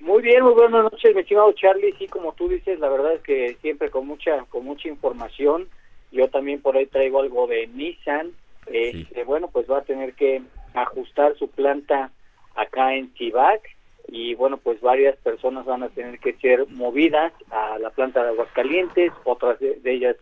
[0.00, 1.94] Muy bien, muy buenas noches, mi estimado Charlie.
[1.98, 5.68] Sí, como tú dices, la verdad es que siempre con mucha con mucha información.
[6.12, 8.32] Yo también por ahí traigo algo de Nissan.
[8.68, 10.42] Eh, bueno, pues va a tener que
[10.74, 12.10] ajustar su planta
[12.54, 13.60] acá en Cibac
[14.08, 18.30] y bueno, pues varias personas van a tener que ser movidas a la planta de
[18.30, 20.16] Aguascalientes, otras de ellas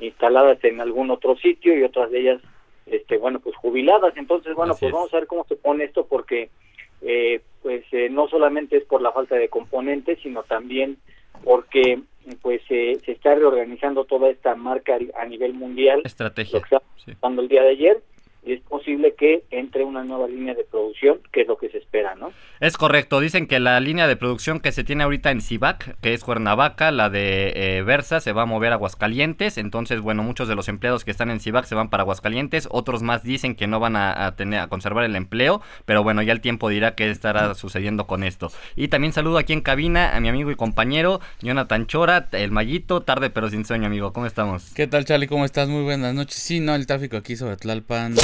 [0.00, 2.40] instaladas en algún otro sitio y otras de ellas
[2.86, 4.16] este bueno pues jubiladas.
[4.16, 6.50] Entonces bueno pues vamos a ver cómo se pone esto porque
[7.02, 10.98] eh, pues eh, no solamente es por la falta de componentes sino también
[11.42, 12.00] porque
[12.40, 16.00] pues se está reorganizando toda esta marca a nivel mundial.
[16.04, 16.62] Estrategia.
[17.22, 18.02] Lo el día de ayer
[18.46, 22.14] es posible que entre una nueva línea de producción, que es lo que se espera,
[22.14, 22.32] ¿no?
[22.60, 26.14] Es correcto, dicen que la línea de producción que se tiene ahorita en Cibac, que
[26.14, 30.48] es Cuernavaca, la de eh, Versa, se va a mover a Aguascalientes, entonces, bueno, muchos
[30.48, 33.66] de los empleados que están en Cibac se van para Aguascalientes, otros más dicen que
[33.66, 37.10] no van a, tener a conservar el empleo, pero bueno, ya el tiempo dirá qué
[37.10, 38.50] estará sucediendo con esto.
[38.76, 43.02] Y también saludo aquí en cabina a mi amigo y compañero Jonathan Chora, el Mallito,
[43.02, 44.72] tarde pero sin sueño, amigo, ¿cómo estamos?
[44.74, 45.28] ¿Qué tal, Charlie?
[45.28, 45.68] ¿Cómo estás?
[45.68, 46.36] Muy buenas noches.
[46.36, 48.14] Sí, no, el tráfico aquí sobre Tlalpan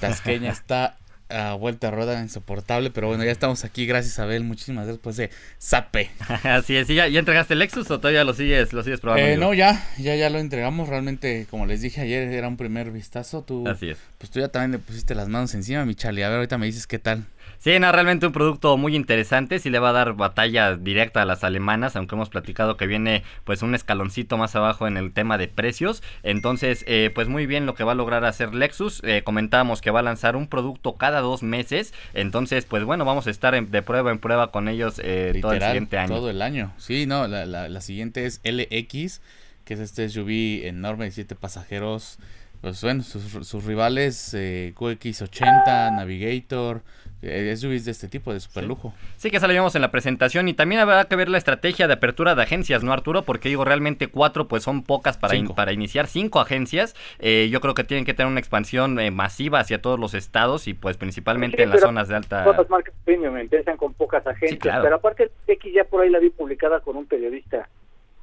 [0.00, 0.98] Tasqueña está
[1.32, 5.16] a vuelta a rueda insoportable, pero bueno, ya estamos aquí, gracias Abel, muchísimas gracias pues
[5.16, 6.10] de Sape.
[6.44, 9.26] Así es, ¿ya, ¿ya entregaste el Lexus o todavía lo sigues, lo sigues probando?
[9.26, 12.90] Eh, no, ya, ya, ya lo entregamos, realmente, como les dije ayer, era un primer
[12.90, 13.98] vistazo, tú, Así es.
[14.18, 16.66] pues tú ya también le pusiste las manos encima, mi Charlie, a ver, ahorita me
[16.66, 17.26] dices qué tal.
[17.58, 21.24] Sí, no, realmente un producto muy interesante, sí le va a dar batalla directa a
[21.24, 25.38] las alemanas, aunque hemos platicado que viene pues un escaloncito más abajo en el tema
[25.38, 29.22] de precios, entonces eh, pues muy bien lo que va a lograr hacer Lexus, eh,
[29.22, 33.30] comentábamos que va a lanzar un producto cada dos meses, entonces pues bueno, vamos a
[33.30, 36.14] estar de prueba en prueba con ellos eh, todo el siguiente año.
[36.14, 39.20] Todo el año, sí, no, la, la, siguiente es LX,
[39.64, 42.18] que es este SUV enorme de siete pasajeros,
[42.60, 46.82] pues bueno, sus, sus rivales QX80, Navigator, eh,
[47.22, 48.92] SUVs de este tipo, de super lujo.
[49.16, 49.30] Sí.
[49.30, 52.42] que salíamos en la presentación y también habrá que ver la estrategia de apertura de
[52.42, 53.22] agencias, ¿no, Arturo?
[53.22, 56.96] Porque digo, realmente cuatro pues son pocas para, para iniciar, cinco agencias.
[57.20, 60.66] Eh, yo creo que tienen que tener una expansión eh, masiva hacia todos los estados
[60.66, 62.42] y pues principalmente en las zonas de alta...
[62.42, 66.18] Todas las marcas premium empiezan con pocas agencias, pero aparte X ya por ahí la
[66.18, 67.68] vi publicada con un periodista,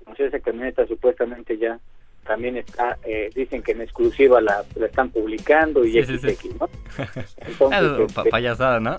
[0.06, 1.80] no sé, esa camioneta supuestamente ya
[2.29, 6.69] también está, eh, dicen que en exclusiva la, están publicando y sí, XX, ¿no?
[7.38, 8.95] Entonces, este, payasada, ¿no?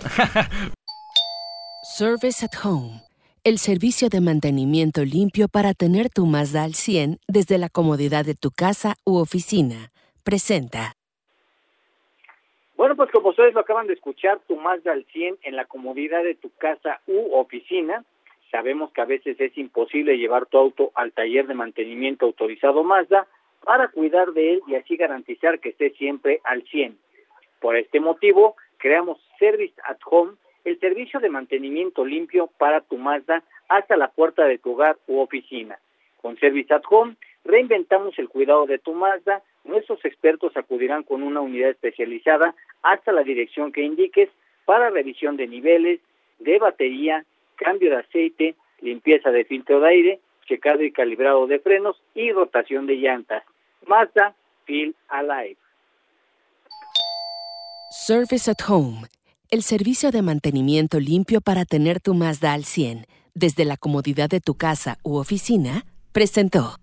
[1.81, 3.03] Service at Home,
[3.45, 8.35] el servicio de mantenimiento limpio para tener tu Mazda al 100 desde la comodidad de
[8.35, 9.93] tu casa u oficina.
[10.25, 10.91] Presenta.
[12.75, 16.21] Bueno, pues como ustedes lo acaban de escuchar, tu Mazda al 100 en la comodidad
[16.25, 18.03] de tu casa u oficina
[18.51, 23.25] Sabemos que a veces es imposible llevar tu auto al taller de mantenimiento autorizado Mazda
[23.63, 26.97] para cuidar de él y así garantizar que esté siempre al 100.
[27.61, 30.33] Por este motivo, creamos Service at Home,
[30.65, 35.19] el servicio de mantenimiento limpio para tu Mazda hasta la puerta de tu hogar u
[35.19, 35.79] oficina.
[36.21, 37.15] Con Service at Home
[37.45, 39.41] reinventamos el cuidado de tu Mazda.
[39.63, 44.29] Nuestros expertos acudirán con una unidad especializada hasta la dirección que indiques
[44.65, 46.01] para revisión de niveles,
[46.39, 47.25] de batería,
[47.63, 52.87] cambio de aceite, limpieza de filtro de aire, checado y calibrado de frenos y rotación
[52.87, 53.43] de llantas.
[53.87, 54.35] Mazda
[54.65, 55.57] Feel Alive.
[57.91, 59.07] Service at Home,
[59.49, 64.41] el servicio de mantenimiento limpio para tener tu Mazda al 100 desde la comodidad de
[64.41, 66.75] tu casa u oficina, presentó.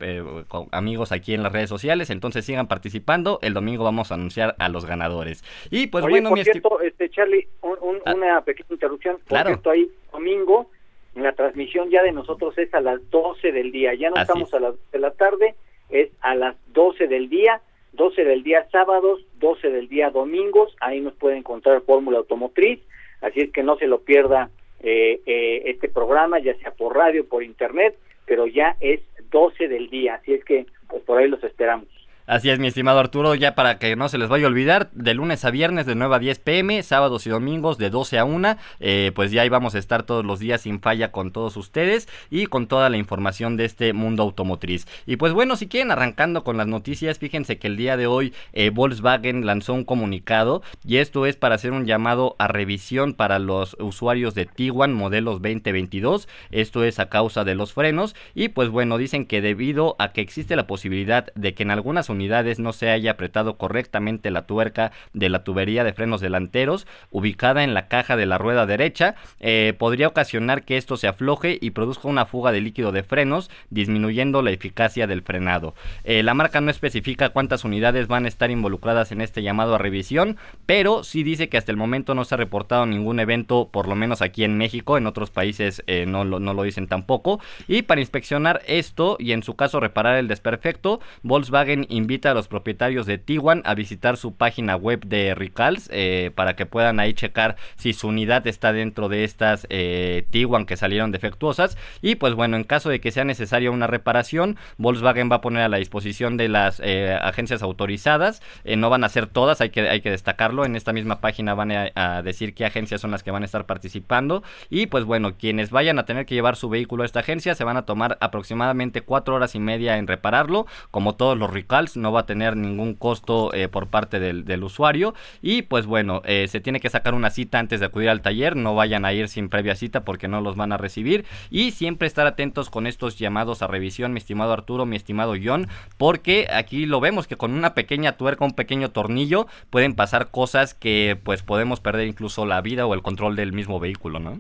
[0.72, 4.70] amigos aquí en las redes sociales, entonces sigan participando, el domingo vamos a anunciar a
[4.70, 5.44] los ganadores.
[5.70, 8.14] Y pues bueno, mi cierto, este Charlie, Ah.
[8.14, 9.18] una pequeña interrupción.
[9.28, 9.60] Claro.
[9.62, 10.70] Por ahí domingo,
[11.16, 13.94] la transmisión ya de nosotros es a las 12 del día.
[13.94, 15.56] Ya no estamos a las de la tarde,
[15.90, 17.62] es a las 12 del día.
[17.94, 20.76] 12 del día sábados, 12 del día domingos.
[20.80, 22.80] Ahí nos puede encontrar Fórmula Automotriz.
[23.22, 24.52] Así es que no se lo pierda
[24.82, 27.98] eh, eh, este programa, ya sea por radio, por internet,
[28.28, 29.02] pero ya es
[29.32, 30.16] 12 del día.
[30.16, 31.88] Así es que pues, por ahí los esperamos.
[32.28, 35.14] Así es, mi estimado Arturo, ya para que no se les vaya a olvidar, de
[35.14, 38.58] lunes a viernes de 9 a 10 pm, sábados y domingos de 12 a 1,
[38.82, 42.10] eh, pues ya ahí vamos a estar todos los días sin falla con todos ustedes
[42.30, 44.88] y con toda la información de este mundo automotriz.
[45.06, 48.34] Y pues bueno, si quieren arrancando con las noticias, fíjense que el día de hoy
[48.52, 53.40] eh, Volkswagen lanzó un comunicado y esto es para hacer un llamado a revisión para
[53.40, 58.68] los usuarios de Tiguan modelos 2022, esto es a causa de los frenos y pues
[58.68, 62.74] bueno, dicen que debido a que existe la posibilidad de que en algunas unidades no
[62.74, 67.88] se haya apretado correctamente la tuerca de la tubería de frenos delanteros ubicada en la
[67.88, 72.26] caja de la rueda derecha, eh, podría ocasionar que esto se afloje y produzca una
[72.26, 75.74] fuga de líquido de frenos, disminuyendo la eficacia del frenado.
[76.04, 79.78] Eh, la marca no especifica cuántas unidades van a estar involucradas en este llamado a
[79.78, 83.88] revisión, pero sí dice que hasta el momento no se ha reportado ningún evento, por
[83.88, 87.40] lo menos aquí en México, en otros países eh, no, lo, no lo dicen tampoco.
[87.68, 92.48] Y para inspeccionar esto y en su caso reparar el desperfecto, Volkswagen invita a los
[92.48, 97.14] propietarios de Tiguan a visitar su página web de Recalls eh, para que puedan ahí
[97.14, 101.78] checar si su unidad está dentro de estas eh, Tiguan que salieron defectuosas.
[102.02, 105.64] Y pues bueno, en caso de que sea necesaria una reparación, Volkswagen va a poner
[105.64, 108.42] a la disposición de las eh, agencias autorizadas.
[108.66, 110.64] no van a ser todas, hay que, hay que destacarlo.
[110.64, 113.66] En esta misma página van a, decir qué agencias son las que van a estar
[113.66, 114.44] participando.
[114.70, 117.66] Y pues bueno, quienes vayan a tener que llevar su vehículo a esta agencia se
[117.66, 122.12] van a tomar aproximadamente cuatro horas y media en repararlo, como todos los Recalls no
[122.12, 125.14] va a tener ningún costo eh, por parte del, usuario.
[125.42, 128.56] Y pues bueno, eh, se tiene que sacar una cita antes de acudir al taller,
[128.56, 131.26] no vayan a ir sin previa cita porque no los van a recibir.
[131.50, 135.68] Y siempre estar atentos con estos llamados a revisión, mi estimado Arturo, mi estimado John,
[135.98, 140.74] porque aquí lo vemos que con una pequeña tuerca, un pequeño tornillo, pueden pasar cosas
[140.74, 144.40] que pues podemos perder incluso la vida o el control del mismo vehículo, ¿no?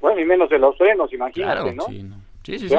[0.00, 1.84] Bueno, y menos de los frenos, imagínate, ¿no?
[1.84, 2.04] Sí,
[2.46, 2.74] sí, sí,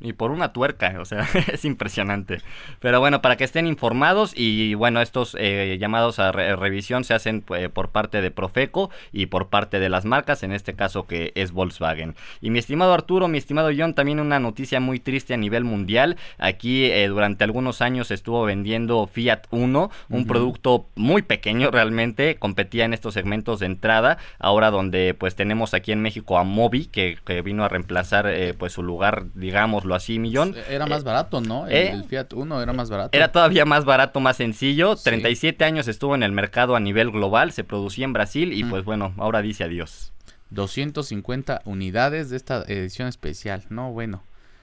[0.00, 2.40] y por, una tuerca, o sea, es impresionante.
[2.80, 7.44] Pero bueno, para que estén informados y bueno, estos eh, llamados a revisión se hacen
[7.54, 11.32] eh, por parte de Profeco y por parte de las marcas, en este caso que
[11.34, 12.14] es Volkswagen.
[12.40, 16.16] Y mi estimado Arturo, mi estimado John, también una noticia muy triste a nivel mundial.
[16.38, 22.86] Aquí eh, durante algunos años estuvo vendiendo Fiat Uno, un producto muy pequeño realmente, competía
[22.86, 27.18] en estos segmentos de entrada, ahora donde pues tenemos aquí en México a Mobi, que,
[27.26, 29.01] que vino a reemplazar pues su lugar
[29.34, 30.52] digámoslo así, millón.
[30.52, 31.66] Pues, era más eh, barato, ¿no?
[31.66, 32.04] El, ¿eh?
[32.08, 33.16] Fiat Uno era más barato.
[33.16, 34.96] Era todavía más barato, más sencillo.
[34.96, 38.84] 37 años estuvo en el mercado a nivel global, se producía en Brasil y pues
[38.84, 40.12] bueno, ahora dice adiós.
[40.50, 43.92] 250 unidades de esta edición especial, ¿no?
[43.92, 44.22] Bueno.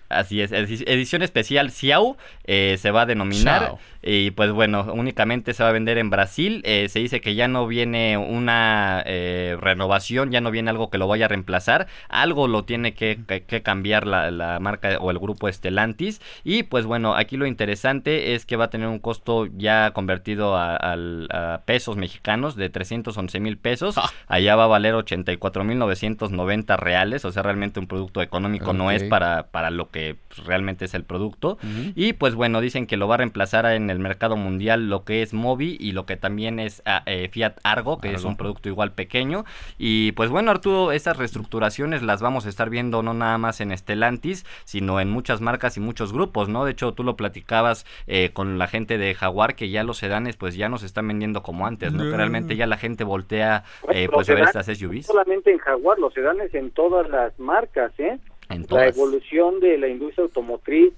[0.10, 3.76] Así es, edición especial Xiao eh, se va a denominar.
[4.02, 6.62] Y pues bueno, únicamente se va a vender en Brasil.
[6.66, 10.98] Eh, se dice que ya no viene una eh, renovación, ya no viene algo que
[10.98, 11.88] lo vaya a reemplazar.
[12.08, 13.20] Algo lo tiene que,
[13.64, 16.22] cambiar la, marca o el grupo Estelantis.
[16.44, 20.58] Y pues bueno, aquí lo interesante es que va a tener un costo ya convertido
[20.58, 23.98] a, pesos mexicanos de 311 mil pesos.
[23.98, 24.10] Ah.
[24.28, 27.26] Allá va a valer 84 mil 990 reales.
[27.26, 30.86] O sea, realmente un producto económico no es para, para lo que que pues, realmente
[30.86, 31.58] es el producto.
[31.96, 35.22] Y pues bueno, dicen que lo va a reemplazar en el mercado mundial lo que
[35.22, 38.70] es Mobi y lo que también es ah, eh, Fiat Argo, que es un producto
[38.70, 39.46] igual pequeño.
[39.78, 43.76] Y pues bueno, Arturo, esas reestructuraciones las vamos a estar viendo no nada más en
[43.78, 46.66] Stellantis, sino en muchas marcas y muchos grupos, ¿no?
[46.66, 50.38] De hecho, tú lo platicabas eh, con la gente de Jaguar, que ya los sedanes
[50.38, 52.04] pues ya no se están vendiendo como antes, ¿no?
[52.04, 55.06] Que realmente ya la gente voltea eh, pues a ver estas SUVs.
[55.06, 58.20] solamente en Jaguar, los sedanes en todas las marcas, ¿eh?
[58.50, 60.94] En La evolución de la industria automotriz,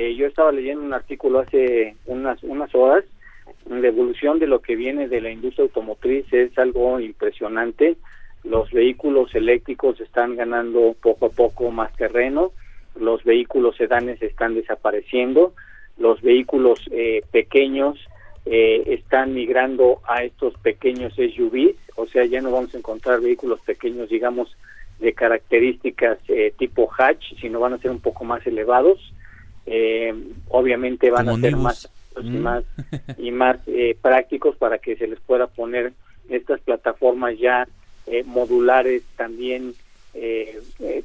[0.00, 3.04] eh, yo estaba leyendo un artículo hace unas, unas horas,
[3.68, 7.96] la evolución de lo que viene de la industria automotriz es algo impresionante.
[8.42, 12.52] Los vehículos eléctricos están ganando poco a poco más terreno,
[12.98, 15.52] los vehículos sedanes están desapareciendo,
[15.98, 17.98] los vehículos eh, pequeños
[18.46, 23.60] eh, están migrando a estos pequeños SUVs, o sea, ya no vamos a encontrar vehículos
[23.60, 24.56] pequeños, digamos,
[24.98, 29.12] de características eh, tipo hatch, sino van a ser un poco más elevados.
[30.48, 31.88] Obviamente van a ser más
[32.20, 32.38] y mm.
[32.38, 32.64] más
[33.18, 33.58] y más
[34.00, 35.92] prácticos para que se les pueda poner
[36.28, 37.68] estas plataformas ya
[38.24, 39.74] modulares también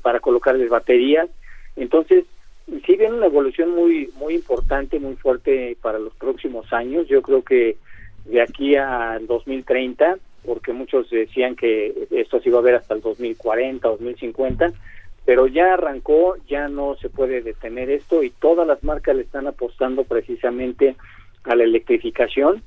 [0.01, 1.29] para colocarles baterías.
[1.75, 2.25] Entonces,
[2.67, 7.07] sí viene una evolución muy muy importante, muy fuerte para los próximos años.
[7.07, 7.77] Yo creo que
[8.25, 13.01] de aquí al 2030, porque muchos decían que esto se iba a ver hasta el
[13.01, 14.74] 2040, 2050,
[15.25, 19.48] pero ya arrancó, ya no se puede detener esto y todas las marcas le están
[19.48, 20.96] apostando precisamente
[21.44, 22.62] a la electrificación.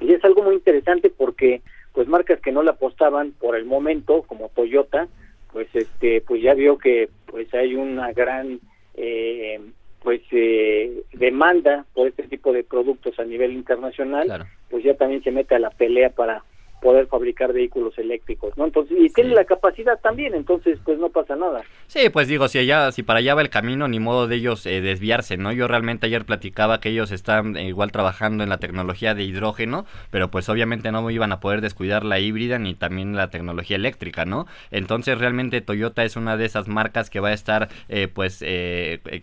[0.00, 4.22] Y es algo muy interesante porque pues marcas que no le apostaban por el momento
[4.22, 5.08] como Toyota
[5.52, 8.60] pues este pues ya vio que pues hay una gran
[8.94, 9.60] eh,
[10.02, 15.30] pues eh, demanda por este tipo de productos a nivel internacional, pues ya también se
[15.30, 16.44] mete a la pelea para
[16.80, 18.64] poder fabricar vehículos eléctricos, ¿no?
[18.64, 21.62] Entonces, y tiene la capacidad también, entonces pues no pasa nada.
[21.86, 24.66] Sí, pues digo, si allá, si para allá va el camino, ni modo de ellos
[24.66, 25.52] eh, desviarse, ¿no?
[25.52, 29.86] Yo realmente ayer platicaba que ellos están eh, igual trabajando en la tecnología de hidrógeno,
[30.10, 34.24] pero pues obviamente no iban a poder descuidar la híbrida ni también la tecnología eléctrica,
[34.24, 34.46] ¿no?
[34.70, 38.44] Entonces realmente Toyota es una de esas marcas que va a estar eh, pues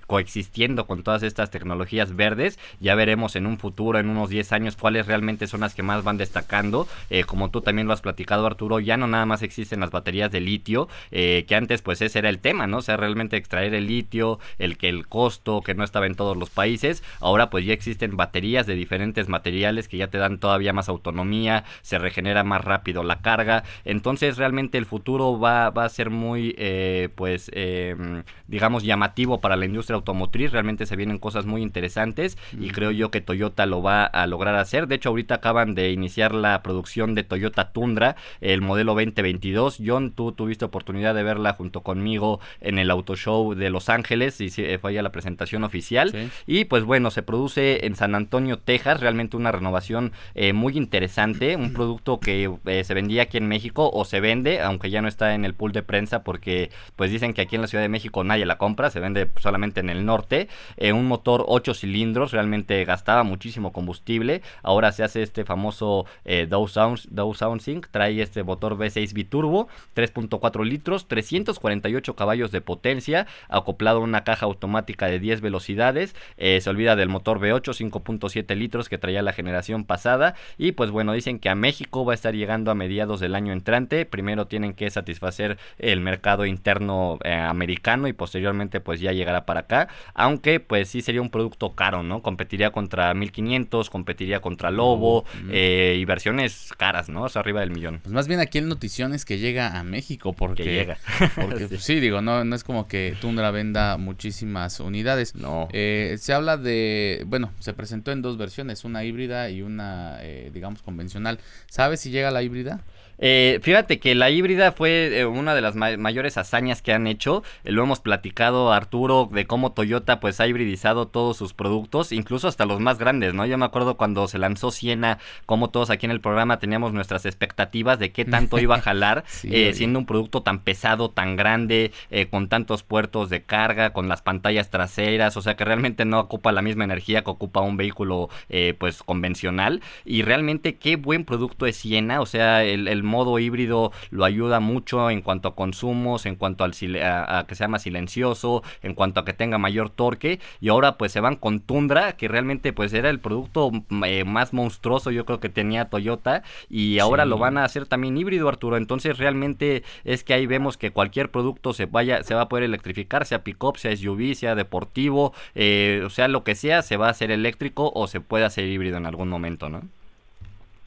[0.07, 2.59] coexistiendo con todas estas tecnologías verdes.
[2.79, 6.03] Ya veremos en un futuro, en unos 10 años, cuáles realmente son las que más
[6.03, 6.87] van destacando,
[7.27, 10.41] como tú también lo has platicado Arturo, ya no nada más existen las baterías de
[10.41, 12.77] litio, eh, que antes pues ese era el tema, ¿no?
[12.77, 16.37] O sea, realmente extraer el litio, el que el costo que no estaba en todos
[16.37, 20.73] los países, ahora pues ya existen baterías de diferentes materiales que ya te dan todavía
[20.73, 25.89] más autonomía, se regenera más rápido la carga, entonces realmente el futuro va, va a
[25.89, 31.45] ser muy eh, pues em, digamos llamativo para la industria automotriz, realmente se vienen cosas
[31.45, 35.35] muy interesantes y creo yo que Toyota lo va a lograr hacer, de hecho ahorita
[35.35, 39.79] acaban de iniciar la producción de Toyota Toyota Tundra, el modelo 2022.
[39.85, 44.39] John, tú tuviste oportunidad de verla junto conmigo en el Auto Show de Los Ángeles
[44.39, 46.29] y fue ya la presentación oficial.
[46.47, 51.57] Y pues bueno, se produce en San Antonio, Texas, realmente una renovación eh, muy interesante,
[51.57, 55.09] un producto que eh, se vendía aquí en México o se vende, aunque ya no
[55.09, 57.89] está en el pool de prensa porque pues dicen que aquí en la Ciudad de
[57.89, 60.47] México nadie la compra, se vende solamente en el norte.
[60.77, 64.41] Eh, un motor 8 cilindros, realmente gastaba muchísimo combustible.
[64.63, 66.05] Ahora se hace este famoso
[66.47, 73.99] Dow Sounds, SoundSync trae este motor V6 biturbo, 3.4 litros, 348 caballos de potencia, acoplado
[73.99, 76.15] a una caja automática de 10 velocidades.
[76.37, 80.35] Eh, se olvida del motor V8, 5.7 litros que traía la generación pasada.
[80.57, 83.53] Y pues bueno, dicen que a México va a estar llegando a mediados del año
[83.53, 84.05] entrante.
[84.05, 89.61] Primero tienen que satisfacer el mercado interno eh, americano y posteriormente pues ya llegará para
[89.61, 89.87] acá.
[90.13, 92.21] Aunque pues sí sería un producto caro, ¿no?
[92.21, 97.14] Competiría contra 1500, competiría contra Lobo eh, y versiones caras, ¿no?
[97.35, 97.99] Arriba del millón.
[98.03, 100.63] Pues más bien aquí el notición es que llega a México porque...
[100.63, 100.97] llega.
[101.35, 101.99] porque pues, sí.
[101.99, 105.35] digo, no, no es como que Tundra venda muchísimas unidades.
[105.35, 105.67] No.
[105.71, 107.23] Eh, se habla de...
[107.27, 111.39] Bueno, se presentó en dos versiones, una híbrida y una, eh, digamos, convencional.
[111.67, 112.81] ¿Sabes si llega la híbrida?
[113.17, 117.43] Eh, fíjate que la híbrida fue eh, una de las mayores hazañas que han hecho.
[117.63, 122.47] Eh, lo hemos platicado, Arturo, de cómo Toyota pues ha hibridizado todos sus productos, incluso
[122.47, 123.45] hasta los más grandes, ¿no?
[123.45, 127.25] Yo me acuerdo cuando se lanzó Siena, como todos aquí en el programa teníamos nuestras
[127.25, 131.91] expectativas de qué tanto iba a jalar, siendo un producto tan pesado, tan grande,
[132.29, 136.51] con tantos puertos de carga, con las pantallas traseras, o sea que realmente no ocupa
[136.51, 138.29] la misma energía que ocupa un vehículo
[138.77, 139.81] pues convencional.
[140.03, 145.09] Y realmente qué buen producto es Siena, o sea, el modo híbrido lo ayuda mucho
[145.09, 149.25] en cuanto a consumos, en cuanto al a, que sea más silencioso, en cuanto a
[149.25, 153.09] que tenga mayor torque y ahora pues se van con Tundra que realmente pues era
[153.09, 157.57] el producto mm, eh, más monstruoso yo creo que tenía Toyota y ahora lo van
[157.57, 161.85] a hacer también híbrido Arturo, entonces realmente es que ahí vemos que cualquier producto se
[161.85, 166.27] vaya se va a poder electrificar, sea pick-up, sea SUV, sea deportivo, eh, o sea
[166.27, 169.29] lo que sea, se va a hacer eléctrico o se puede hacer híbrido en algún
[169.29, 169.81] momento, ¿no?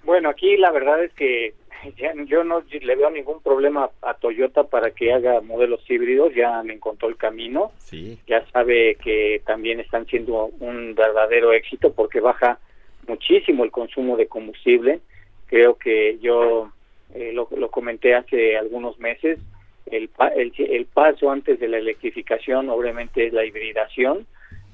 [0.05, 1.55] Bueno, aquí la verdad es que
[2.27, 6.75] yo no le veo ningún problema a Toyota para que haga modelos híbridos, ya me
[6.75, 8.19] encontró el camino, sí.
[8.27, 12.59] ya sabe que también están siendo un verdadero éxito porque baja
[13.07, 15.01] muchísimo el consumo de combustible,
[15.47, 16.71] creo que yo
[17.15, 19.39] eh, lo, lo, comenté hace algunos meses,
[19.87, 24.27] el, el, el paso antes de la electrificación obviamente es la hibridación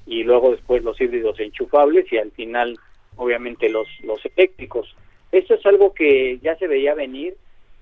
[0.05, 2.77] y luego después los híbridos enchufables y al final
[3.15, 4.93] obviamente los, los eléctricos
[5.37, 7.35] esto es algo que ya se veía venir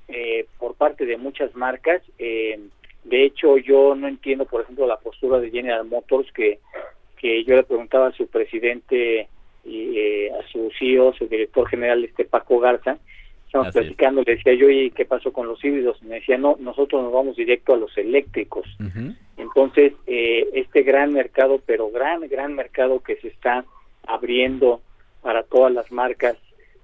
[0.08, 2.02] eh, por parte de muchas marcas.
[2.18, 2.60] Eh,
[3.04, 6.60] de hecho, yo no entiendo, por ejemplo, la postura de General Motors, que,
[7.18, 9.28] que yo le preguntaba a su presidente
[9.66, 12.98] y eh, a su CEO, su director general, este Paco Garza,
[13.46, 16.02] estamos platicando, le decía yo, ¿y qué pasó con los híbridos?
[16.02, 18.66] Me decía, no, nosotros nos vamos directo a los eléctricos.
[19.38, 23.64] Entonces, este gran mercado, pero gran, gran mercado que se está
[24.08, 24.82] abriendo
[25.22, 26.36] para todas las marcas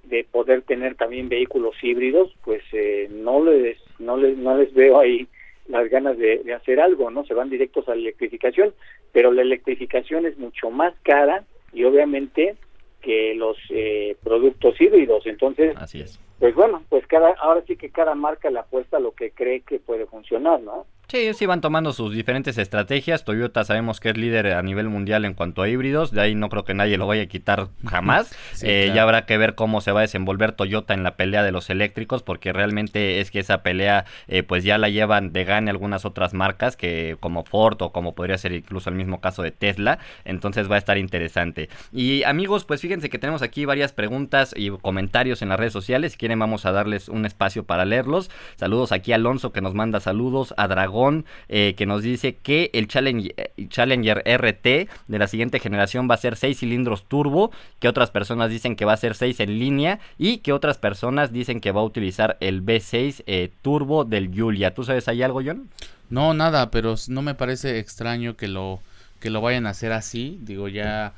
[0.09, 4.99] de poder tener también vehículos híbridos, pues eh, no les no les no les veo
[4.99, 5.27] ahí
[5.67, 7.23] las ganas de, hacer algo, ¿no?
[7.25, 8.73] Se van directos a la electrificación,
[9.11, 12.55] pero la electrificación es mucho más cara y obviamente
[13.01, 16.19] que los eh, productos híbridos, entonces, Así es.
[16.39, 19.61] pues bueno, pues cada ahora sí que cada marca le apuesta a lo que cree
[19.61, 20.87] que puede funcionar, ¿no?
[21.11, 23.25] Sí, sí van tomando sus diferentes estrategias.
[23.25, 26.11] Toyota sabemos que es líder a nivel mundial en cuanto a híbridos.
[26.11, 28.31] De ahí no creo que nadie lo vaya a quitar jamás.
[28.61, 31.51] Eh, ya habrá que ver cómo se va a desenvolver Toyota en la pelea de
[31.51, 35.71] los eléctricos, porque realmente es que esa pelea eh, pues ya la llevan de gane
[35.71, 39.49] algunas otras marcas, que como Ford o como podría ser incluso el mismo caso de
[39.49, 39.97] Tesla.
[40.25, 41.69] Entonces va a estar interesante.
[41.91, 46.11] Y amigos, pues fíjense que tenemos aquí varias preguntas y comentarios en las redes sociales.
[46.11, 48.29] Si quieren vamos a darles un espacio para leerlos.
[48.57, 50.98] Saludos aquí a Alonso que nos manda saludos, a Dragón
[51.47, 56.15] eh, que nos dice que el Challenger, eh, Challenger RT de la siguiente generación va
[56.15, 59.59] a ser 6 cilindros turbo, que otras personas dicen que va a ser 6 en
[59.59, 64.31] línea y que otras personas dicen que va a utilizar el V6 eh, turbo del
[64.33, 64.73] Julia.
[64.73, 65.69] ¿Tú sabes ahí algo, John?
[66.09, 68.81] No, nada, pero no me parece extraño que lo,
[69.19, 70.39] que lo vayan a hacer así.
[70.41, 71.13] Digo, ya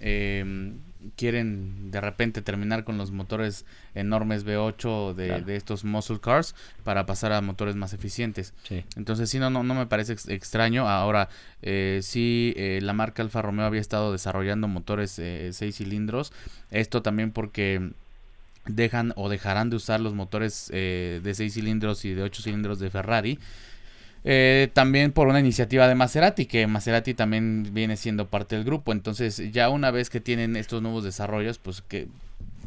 [0.00, 0.72] eh,
[1.16, 3.64] quieren de repente terminar con los motores
[3.94, 8.54] enormes V8 de, estos muscle cars para pasar a motores más eficientes.
[8.96, 10.88] Entonces sí, no, no, no me parece extraño.
[10.88, 11.28] Ahora,
[11.62, 16.32] eh, sí, eh, la marca Alfa Romeo había estado desarrollando motores eh, 6 cilindros.
[16.70, 17.92] Esto también porque
[18.66, 22.78] dejan o dejarán de usar los motores eh, de 6 cilindros y de 8 cilindros
[22.78, 23.38] de Ferrari
[24.28, 28.90] eh, también por una iniciativa de Maserati, que Maserati también viene siendo parte del grupo.
[28.90, 32.08] Entonces, ya una vez que tienen estos nuevos desarrollos, pues que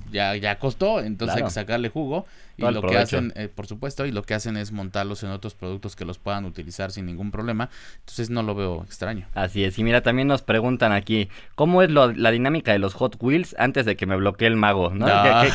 [0.10, 2.26] ya, ya costó, entonces hay que sacarle jugo
[2.60, 5.54] y lo que hacen, eh, por supuesto, y lo que hacen es montarlos en otros
[5.56, 7.69] productos que los puedan utilizar sin ningún problema.
[8.00, 9.28] Entonces no lo veo extraño.
[9.34, 9.78] Así es.
[9.80, 13.86] Y mira, también nos preguntan aquí, ¿cómo es la dinámica de los Hot Wheels antes
[13.86, 14.91] de que me bloquee el mago?
[14.93, 15.06] ¿no?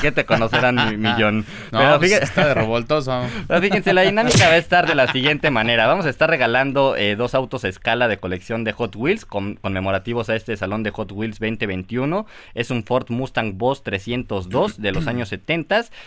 [0.01, 1.45] ¿Qué, te conocerán, mi millón?
[1.73, 3.23] No, Pero pues, está de revoltoso.
[3.49, 5.87] Pero fíjense, la dinámica va a estar de la siguiente manera.
[5.87, 9.57] Vamos a estar regalando eh, dos autos a escala de colección de Hot Wheels con,
[9.57, 12.27] conmemorativos a este salón de Hot Wheels 2021.
[12.55, 15.64] Es un Ford Mustang Boss 302 de los años 70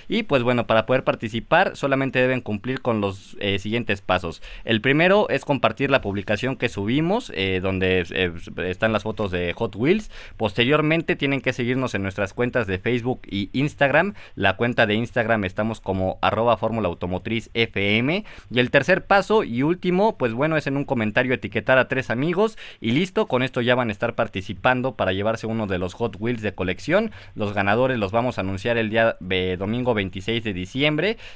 [0.07, 4.41] y pues bueno, para poder participar solamente deben cumplir con los eh, siguientes pasos.
[4.65, 8.31] El primero es compartir la publicación que subimos, eh, donde eh,
[8.65, 10.09] están las fotos de Hot Wheels.
[10.37, 14.15] Posteriormente tienen que seguirnos en nuestras cuentas de Facebook y Instagram.
[14.33, 18.25] La cuenta de Instagram estamos como arroba Fórmula Automotriz FM.
[18.49, 22.09] Y el tercer paso y último, pues bueno, es en un comentario etiquetar a tres
[22.09, 25.93] amigos y listo, con esto ya van a estar participando para llevarse uno de los
[25.95, 27.11] Hot Wheels de colección.
[27.35, 30.76] Los ganadores los vamos a anunciar el día domingo 26 de diciembre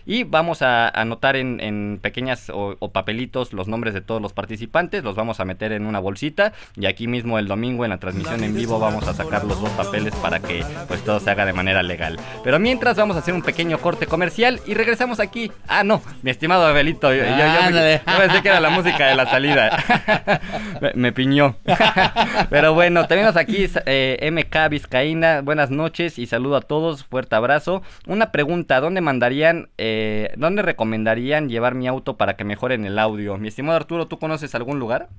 [0.06, 5.15] y vamos a anotar en, pequeñas o, papelitos los nombres de todos los participantes, los
[5.15, 8.56] vamos a meter en una bolsita y aquí mismo el domingo en la transmisión en
[8.56, 11.84] vivo vamos a sacar los dos papeles para que pues todo se haga de manera
[11.84, 12.19] legal.
[12.43, 15.51] Pero mientras vamos a hacer un pequeño corte comercial y regresamos aquí.
[15.67, 20.41] Ah, no, mi estimado Abelito, yo, pensé que era la música de la salida.
[20.95, 21.56] me, piñó.
[22.49, 27.82] Pero bueno, tenemos aquí eh, MK Vizcaína, buenas noches y saludo a todos, fuerte abrazo.
[28.08, 29.01] Una pregunta, ¿dónde
[29.78, 33.38] eh, ¿dónde recomendarían llevar mi auto para que mejoren el audio?
[33.38, 35.10] Mi estimado Arturo, ¿tú conoces algún lugar?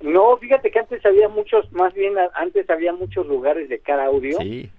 [0.00, 4.38] No, fíjate que antes había muchos, más bien antes había muchos lugares de cara audio.
[4.38, 4.70] Sí.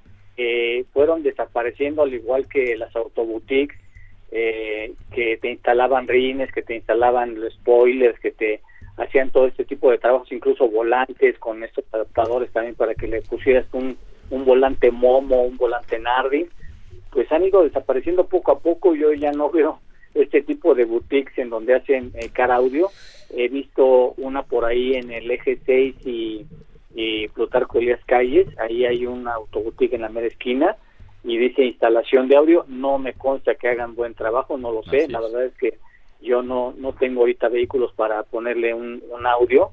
[0.92, 3.78] fueron desapareciendo al igual que las autoboutiques.
[4.36, 8.62] eh, que te instalaban rines, que te instalaban los spoilers, que te
[8.98, 13.22] hacían todo este tipo de trabajos, incluso volantes con estos adaptadores también para que le
[13.22, 13.96] pusieras un,
[14.32, 16.48] un volante Momo, un volante Nardi,
[17.14, 18.96] pues han ido desapareciendo poco a poco.
[18.96, 19.80] Yo ya no veo
[20.14, 22.90] este tipo de boutiques en donde hacen eh, car audio.
[23.36, 26.46] He visto una por ahí en el eje 6 y,
[26.96, 28.48] y Plutarco Elías Calles.
[28.60, 30.76] Ahí hay una autoboutique en la mera esquina
[31.24, 32.66] y dice instalación de audio.
[32.68, 35.08] No me consta que hagan buen trabajo, no lo sé.
[35.08, 35.78] La verdad es que
[36.22, 39.72] yo no, no tengo ahorita vehículos para ponerle un, un audio.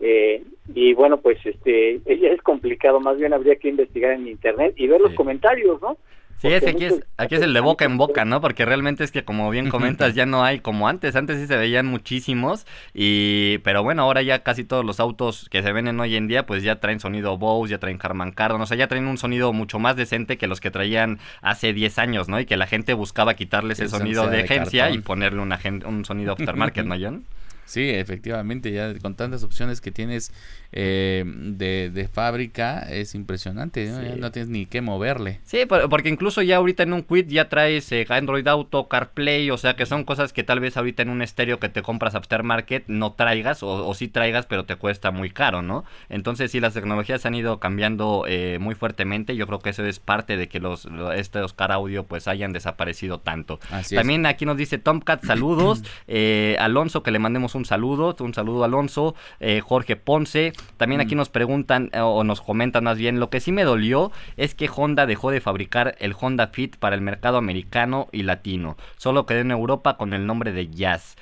[0.00, 0.42] Eh,
[0.74, 5.00] y bueno, pues este es complicado, más bien habría que investigar en internet y ver
[5.00, 5.96] los comentarios, ¿no?
[6.38, 8.40] Sí, es aquí es, aquí es el de boca en boca, ¿no?
[8.40, 11.56] Porque realmente es que como bien comentas ya no hay como antes, antes sí se
[11.56, 16.16] veían muchísimos y pero bueno, ahora ya casi todos los autos que se venden hoy
[16.16, 19.06] en día pues ya traen sonido Bose, ya traen Harman Kardon, o sea, ya traen
[19.06, 22.40] un sonido mucho más decente que los que traían hace 10 años, ¿no?
[22.40, 26.32] Y que la gente buscaba quitarle ese sonido de, agencia y ponerle una, un sonido
[26.32, 27.24] aftermarket, ¿no, John?
[27.72, 30.30] Sí, efectivamente, ya con tantas opciones que tienes
[30.72, 34.16] eh, de, de, fábrica es impresionante, ¿no?
[34.16, 35.40] no tienes ni qué moverle.
[35.44, 39.56] Sí, porque incluso ya ahorita en un quit ya traes eh, Android Auto, CarPlay, o
[39.56, 42.84] sea que son cosas que tal vez ahorita en un estéreo que te compras aftermarket
[42.88, 45.86] no traigas o, o sí traigas pero te cuesta muy caro, ¿no?
[46.10, 49.98] Entonces sí, las tecnologías han ido cambiando eh, muy fuertemente, yo creo que eso es
[49.98, 53.60] parte de que los, estos car audio pues hayan desaparecido tanto.
[53.94, 58.64] También aquí nos dice Tomcat, saludos, eh, Alonso que le mandemos un saludo, un saludo
[58.64, 59.14] Alonso,
[59.62, 61.18] Jorge Ponce, también aquí mm.
[61.18, 64.70] nos preguntan eh, o nos comentan más bien, lo que sí me dolió es que
[64.74, 68.76] Honda dejó de fabricar el Honda Fit para el mercado americano y latino.
[68.96, 71.16] Solo quedó en Europa con el nombre de Jazz.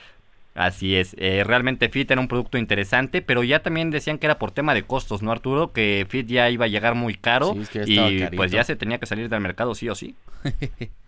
[0.54, 4.38] Así es, eh, realmente Fit era un producto interesante, pero ya también decían que era
[4.38, 5.72] por tema de costos, ¿no Arturo?
[5.72, 7.54] Que Fit ya iba a llegar muy caro
[7.86, 10.16] y pues ya se tenía que salir del mercado sí o sí.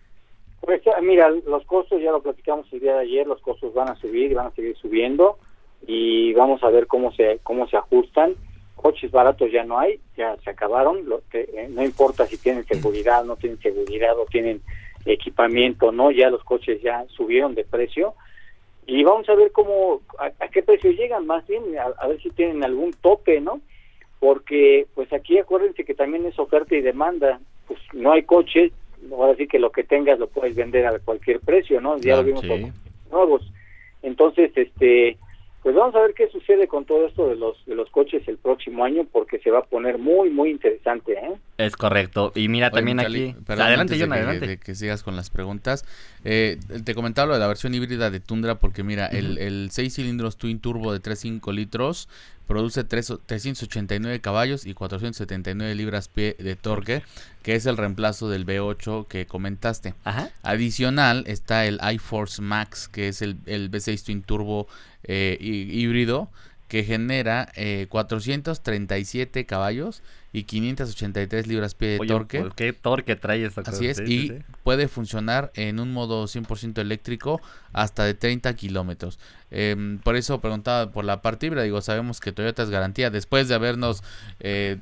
[0.65, 3.95] pues mira, los costos ya lo platicamos el día de ayer, los costos van a
[3.95, 5.37] subir y van a seguir subiendo
[5.85, 8.35] y vamos a ver cómo se cómo se ajustan.
[8.75, 12.65] Coches baratos ya no hay ya se acabaron lo que eh, no importa si tienen
[12.65, 14.61] seguridad no tienen seguridad o tienen
[15.05, 18.13] equipamiento no ya los coches ya subieron de precio.
[18.85, 22.63] Y vamos a ver cómo a, qué precio llegan más bien a, ver si tienen
[22.63, 23.59] algún tope no
[24.19, 27.41] porque pues aquí acuérdense que también es oferta y demanda.
[27.67, 28.71] Pues no hay coches
[29.11, 32.23] ahora sí que lo que tengas lo puedes vender a cualquier precio no ya lo
[32.23, 32.73] vimos con
[33.11, 33.51] nuevos.
[34.01, 35.17] Entonces este
[35.63, 38.37] pues vamos a ver qué sucede con todo esto de los de los coches el
[38.37, 41.37] próximo año porque se va a poner muy muy interesante ¿eh?
[41.57, 45.85] es correcto y mira también aquí adelante John adelante de que, sigas con las preguntas
[46.25, 49.95] eh, te comentaba lo de la versión híbrida de Tundra porque mira el, el 6
[49.95, 52.09] cilindros twin turbo de 3.5 litros
[52.47, 57.03] produce 3, 389 caballos y 479 libras pie de torque,
[57.41, 59.93] que es el reemplazo del V8 que comentaste.
[60.43, 64.67] Adicional está el iForce Max, que es el, el V6 Twin Turbo
[65.03, 66.29] eh, híbrido,
[66.67, 72.39] que genera eh, 437 caballos y 583 libras pie de torque.
[72.39, 77.39] ¿por ¿Qué torque trae esta Así es, y puede funcionar en un modo 100% eléctrico
[77.73, 79.19] hasta de 30 kilómetros.
[79.51, 83.47] Em, por eso preguntaba por la parte híbrida, digo, sabemos que Toyota es garantía, después
[83.47, 84.01] de habernos
[84.39, 84.77] eh,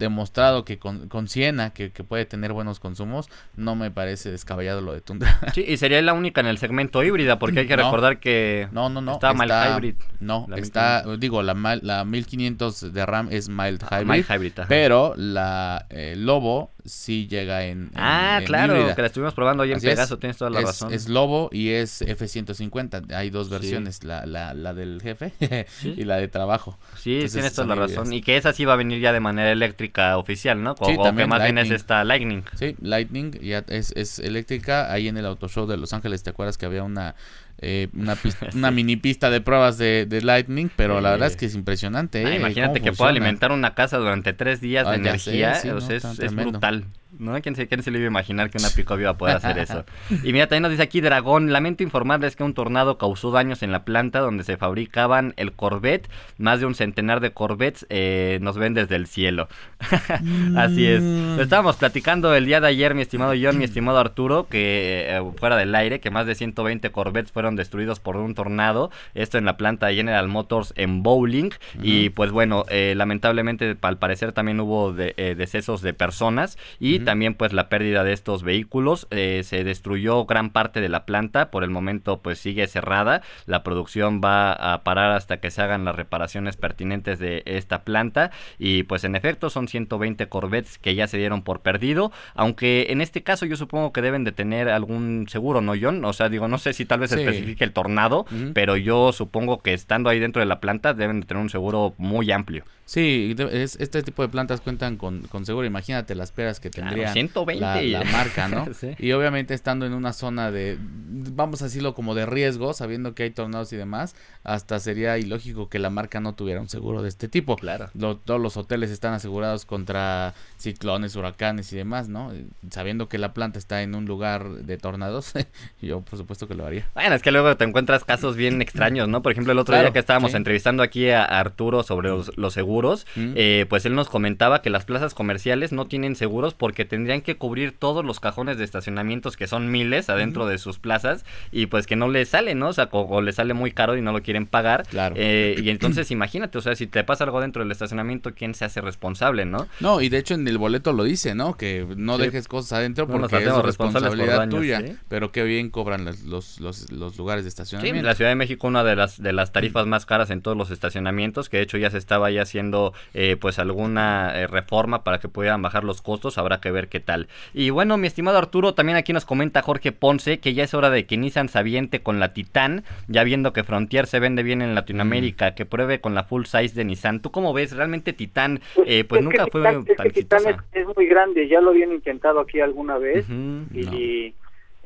[0.00, 4.92] demostrado que con, con Siena, que, puede tener buenos consumos, no me parece descabellado lo
[4.92, 5.38] de Tundra.
[5.54, 8.88] Sí, y sería la única en el segmento híbrida, porque hay que recordar que no,
[8.88, 9.94] no, no, está, mild hybrid.
[10.18, 15.86] No, está, digo, la, la 1500 de RAM es mild hybrid, mild hybrid pero la
[15.90, 20.36] eh, Lobo sí llega en, Ah, claro, que la estuvimos probando hoy en Pegaso, tienes
[20.36, 20.92] toda la razón.
[20.92, 25.32] Es Lobo y es F-150, hay dos versiones, la, la, la, del jefe
[25.82, 26.78] y la de trabajo.
[26.96, 29.50] Sí, tienes toda la razón, y que esa sí va a venir ya de manera
[29.50, 30.74] eléctrica oficial, ¿no?
[30.76, 32.44] sí, también que más bien es esta Lightning.
[32.56, 36.30] Sí, Lightning ya es, es eléctrica, ahí en el Auto Show de Los Ángeles, ¿te
[36.30, 37.14] acuerdas que había una
[37.62, 38.16] eh, una,
[38.54, 42.24] una mini pista de pruebas de, Lightning, pero la verdad es que es impresionante.
[42.24, 42.36] Ah, ¿eh?
[42.36, 46.84] imagínate que pueda alimentar una casa durante tres días de energía, es, brutal.
[47.20, 47.40] ¿No?
[47.42, 49.58] ¿Quién se, ¿Quién se le iba a imaginar que una pico iba a poder hacer
[49.58, 49.84] eso?
[50.24, 53.72] y mira, también nos dice aquí Dragón, lamento informarles que un tornado causó daños en
[53.72, 58.56] la planta donde se fabricaban el Corvette, más de un centenar de Corvettes eh, nos
[58.56, 59.48] ven desde el cielo.
[60.56, 61.02] Así es.
[61.02, 61.36] Mm.
[61.36, 65.22] Lo estábamos platicando el día de ayer, mi estimado John, mi estimado Arturo, que eh,
[65.36, 69.44] fuera del aire, que más de 120 Corvettes fueron destruidos por un tornado, esto en
[69.44, 71.50] la planta de General Motors en Bowling,
[71.82, 77.34] y pues bueno, eh, lamentablemente al parecer también hubo de, decesos de personas, y también
[77.34, 79.08] pues la pérdida de estos vehículos.
[79.10, 83.20] Eh, se destruyó gran parte de la planta, por el momento pues sigue cerrada.
[83.46, 88.30] La producción va a parar hasta que se hagan las reparaciones pertinentes de esta planta
[88.60, 93.00] y pues en efecto son 120 Corvettes que ya se dieron por perdido, aunque en
[93.00, 96.04] este caso yo supongo que deben de tener algún seguro, ¿no, John?
[96.04, 99.74] O sea, digo, no sé si tal vez especifique el tornado, pero yo supongo que
[99.74, 102.62] estando ahí dentro de la planta deben de tener un seguro muy amplio.
[102.90, 105.64] Sí, es, este tipo de plantas cuentan con, con seguro.
[105.64, 106.70] Imagínate las peras que
[107.00, 108.66] tendría La, marca, ¿no?
[108.98, 113.24] Y obviamente estando en una zona de, vamos a decirlo como de riesgo, sabiendo que
[113.24, 117.08] hay tornados y demás, hasta sería ilógico que la marca no tuviera un seguro de
[117.08, 117.56] este tipo.
[117.56, 117.90] Claro.
[118.24, 122.32] todos los hoteles están asegurados contra ciclones, huracanes y demás, ¿no?
[122.70, 125.32] Sabiendo que la planta está en un lugar de tornados,
[125.82, 126.88] yo por supuesto que lo haría.
[126.94, 129.22] Bueno, es que luego te encuentras casos bien extraños, ¿no?
[129.22, 133.66] Por ejemplo, el otro día que estábamos entrevistando aquí a Arturo sobre los, seguros, eh,
[133.68, 137.72] pues él nos comentaba que las plazas comerciales no tienen seguros porque tendrían que cubrir
[137.72, 141.94] todos los cajones de estacionamientos que son miles adentro de sus plazas y pues que
[141.94, 142.68] no les sale, ¿no?
[142.68, 144.86] O sea, o, les sale muy caro y no lo quieren pagar.
[144.88, 145.14] Claro.
[145.16, 148.64] Eh, y entonces imagínate, o sea, si te pasa algo dentro del estacionamiento, ¿quién se
[148.64, 149.68] hace responsable, no?
[149.78, 151.56] No, y de hecho en el boleto lo dice, ¿no?
[151.56, 154.82] Que no dejes cosas adentro porque es responsabilidad tuya.
[155.08, 156.24] Pero qué bien cobran los,
[156.58, 158.00] los, los, lugares de estacionamiento.
[158.00, 160.56] Sí, la Ciudad de México una de las de las tarifas más caras en todos
[160.56, 165.04] los estacionamientos, que de hecho ya se estaba ya haciendo eh, pues alguna eh, reforma
[165.04, 167.28] para que pudieran bajar los costos, habrá que ver qué tal.
[167.54, 170.90] Y bueno, mi estimado Arturo, también aquí nos comenta Jorge Ponce que ya es hora
[170.90, 174.62] de que Nissan se aviente con la Titán, ya viendo que Frontier se vende bien
[174.62, 175.54] en Latinoamérica, mm.
[175.54, 177.20] que pruebe con la full size de Nissan.
[177.20, 177.74] ¿Tú cómo ves?
[177.76, 180.40] Realmente Titán, pues, eh, pues nunca fue tan Titán
[180.72, 183.26] es, muy grande, ya lo habían intentado aquí alguna vez
[183.72, 184.34] y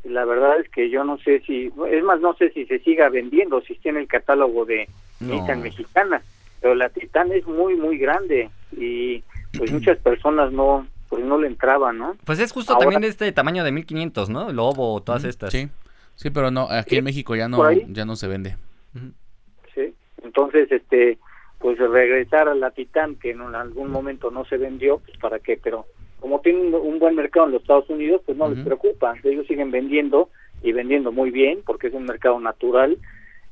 [0.04, 3.08] la verdad es que yo no sé si, es más, no sé si se siga
[3.08, 4.88] vendiendo, si está en el catálogo de
[5.20, 6.22] Nissan mexicana,
[6.60, 9.22] pero la Titán es muy, muy grande y
[9.56, 12.16] pues muchas personas no, pues no le entraban, ¿no?
[12.24, 14.52] Pues es justo también de este tamaño de 1500, ¿no?
[14.52, 15.52] Lobo, todas estas.
[15.52, 15.68] Sí,
[16.16, 18.56] sí, pero no, aquí en México ya no, ya no se vende.
[19.72, 21.18] Sí, entonces, este,
[21.60, 25.56] pues regresar a la Titán, que en algún momento no se vendió, pues para qué,
[25.62, 25.86] pero
[26.18, 29.70] como tienen un buen mercado en los Estados Unidos, pues no les preocupa, ellos siguen
[29.70, 30.30] vendiendo
[30.64, 32.98] y vendiendo muy bien porque es un mercado natural,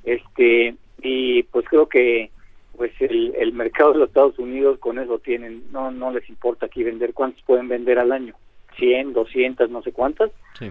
[0.03, 2.33] este y pues creo que
[2.77, 6.67] pues el, el mercado de los Estados Unidos con eso tienen, no no les importa
[6.67, 8.35] aquí vender, cuántos pueden vender al año,
[8.77, 10.31] 100, 200, no sé cuántas,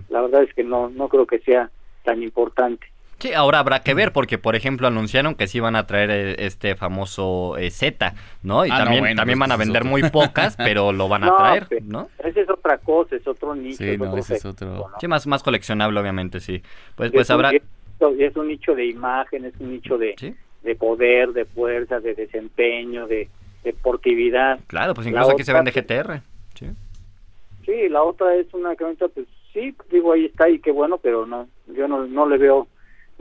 [0.10, 1.70] la verdad es que no no creo que sea
[2.04, 2.88] tan importante.
[3.22, 6.36] Sí, ahora habrá que ver porque, por ejemplo, anunciaron que sí van a traer eh,
[6.40, 8.66] este famoso eh, Z, ¿no?
[8.66, 11.68] Y ah, también, también pues van a vender muy pocas, pero lo van a traer,
[11.84, 12.10] ¿no?
[12.18, 13.78] Esa es otra cosa, es otro nicho.
[13.78, 14.88] Sí, no, ese es otro...
[15.00, 16.64] Sí, más, más coleccionable, obviamente, sí.
[16.96, 17.52] Pues, pues habrá...
[17.52, 20.16] Es un nicho de imagen, es un nicho de,
[20.64, 23.30] de poder, de fuerza, de desempeño, de
[23.64, 24.60] deportividad.
[24.68, 26.22] Claro, pues incluso aquí se vende GTR,
[26.56, 26.68] sí.
[27.66, 31.26] Sí, la otra es una camioneta, pues sí, digo, ahí está y qué bueno, pero
[31.26, 32.68] no, yo no, no le veo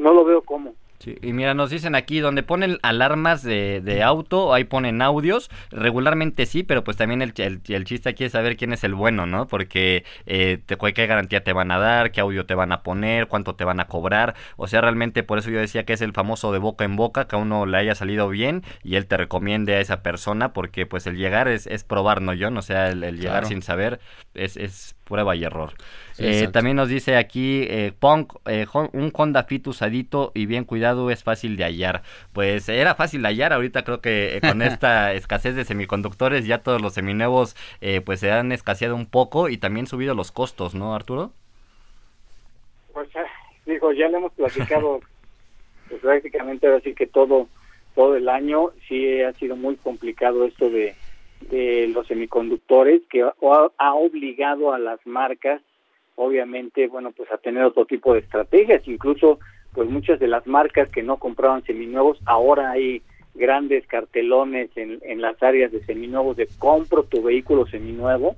[0.01, 0.75] no lo veo como.
[1.01, 5.51] Sí, y mira, nos dicen aquí, donde ponen alarmas de, de auto, ahí ponen audios,
[5.71, 9.25] regularmente sí, pero pues también el, el, chiste aquí es saber quién es el bueno,
[9.25, 9.49] ¿no?
[9.49, 13.29] Porque eh, te, qué garantía te van a dar, qué audio te van a poner,
[13.29, 16.13] cuánto te van a cobrar, o sea, realmente por eso yo decía que es el
[16.13, 19.17] famoso de boca en boca, que a uno le haya salido bien y él te
[19.17, 22.35] recomiende a esa persona, porque pues el llegar es, es probar, ¿no?
[22.35, 24.01] Yo, o sea, el, llegar sin saber
[24.35, 25.75] es, es prueba y error.
[26.19, 31.11] Eh, también nos dice aquí, eh, Punk, eh, un Honda Fit usadito y bien cuidado
[31.11, 32.03] es fácil de hallar.
[32.33, 36.63] Pues era fácil de hallar, ahorita creo que eh, con esta escasez de semiconductores ya
[36.63, 37.57] todos los seminuevos
[38.05, 41.33] pues se han escaseado un poco y también subido los costos, ¿no, Arturo?
[42.93, 43.09] Pues
[43.67, 45.01] digo, ya le hemos platicado
[45.89, 47.49] pues, prácticamente así que todo
[47.95, 50.95] todo el año sí ha sido muy complicado esto de,
[51.49, 55.63] de los semiconductores que ha obligado a las marcas
[56.21, 59.39] obviamente, bueno, pues a tener otro tipo de estrategias, incluso
[59.73, 63.01] pues muchas de las marcas que no compraban seminuevos, ahora hay
[63.35, 68.37] grandes cartelones en, en las áreas de seminuevos de compro tu vehículo seminuevo,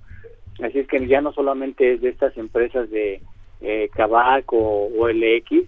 [0.63, 3.21] así es que ya no solamente es de estas empresas de
[3.63, 3.91] eh,
[4.47, 5.67] o, o LX,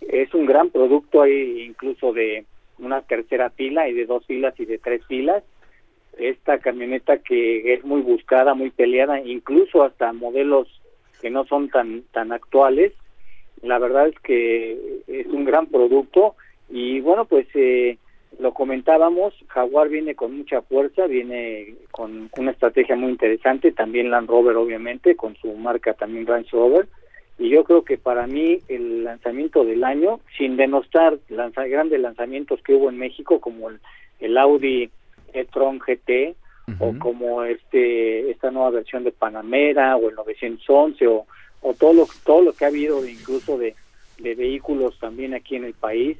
[0.00, 2.44] Es un gran producto, hay incluso de
[2.78, 5.42] una tercera fila y de dos filas y de tres filas.
[6.18, 10.68] Esta camioneta que es muy buscada, muy peleada, incluso hasta modelos
[11.20, 12.92] que no son tan tan actuales
[13.62, 16.34] la verdad es que es un gran producto
[16.68, 17.98] y bueno, pues eh,
[18.38, 24.28] lo comentábamos, Jaguar viene con mucha fuerza, viene con una estrategia muy interesante, también Land
[24.28, 26.88] Rover obviamente, con su marca también Range Rover,
[27.38, 32.62] y yo creo que para mí el lanzamiento del año, sin denostar lanza, grandes lanzamientos
[32.62, 33.80] que hubo en México, como el,
[34.20, 34.90] el Audi
[35.32, 36.36] e-tron GT,
[36.78, 41.26] o como este esta nueva versión de Panamera, o el 911, o
[41.62, 43.74] o todo lo, todo lo que ha habido incluso de,
[44.18, 46.16] vehículos también aquí en el país,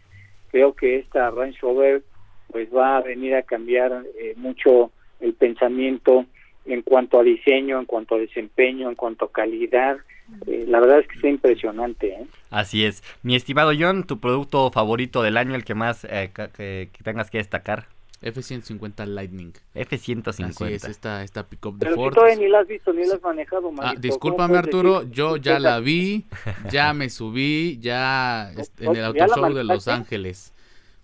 [0.50, 2.02] creo que esta Range Rover
[2.50, 6.26] pues va a venir a cambiar eh, mucho el pensamiento
[6.66, 9.98] en cuanto a diseño, en cuanto a desempeño, en cuanto a calidad.
[10.46, 12.08] Eh, la verdad es que es impresionante.
[12.08, 12.26] ¿eh?
[12.50, 13.02] Así es.
[13.22, 17.86] Mi estimado John, tu producto favorito del año, el que más que tengas que destacar.
[18.22, 19.52] F-150 Lightning.
[19.74, 20.48] F-150.
[20.48, 22.14] Así es, esta, esta pick-up de Pero Ford.
[22.14, 25.80] todavía ni la has visto, ni la has manejado, Ah, discúlpame, Arturo, yo ya la
[25.80, 26.26] vi,
[26.70, 30.52] ya me subí, ya en el auto show de Los Ángeles.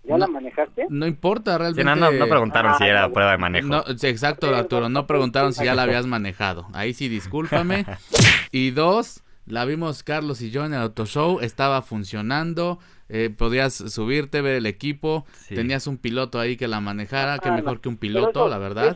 [0.03, 0.87] ¿Ya la manejaste?
[0.89, 1.83] No importa, realmente.
[1.83, 3.67] no, no, preguntaron si era prueba de manejo.
[3.67, 6.67] No, exacto, Arturo, no preguntaron si ya la habías manejado.
[6.73, 7.85] Ahí sí, discúlpame.
[8.51, 12.79] Y dos, la vimos Carlos y yo en el auto show, estaba funcionando
[13.09, 17.81] eh, podías subirte, ver el equipo, tenías un piloto ahí que la manejara, que mejor
[17.81, 18.95] que un piloto, la verdad.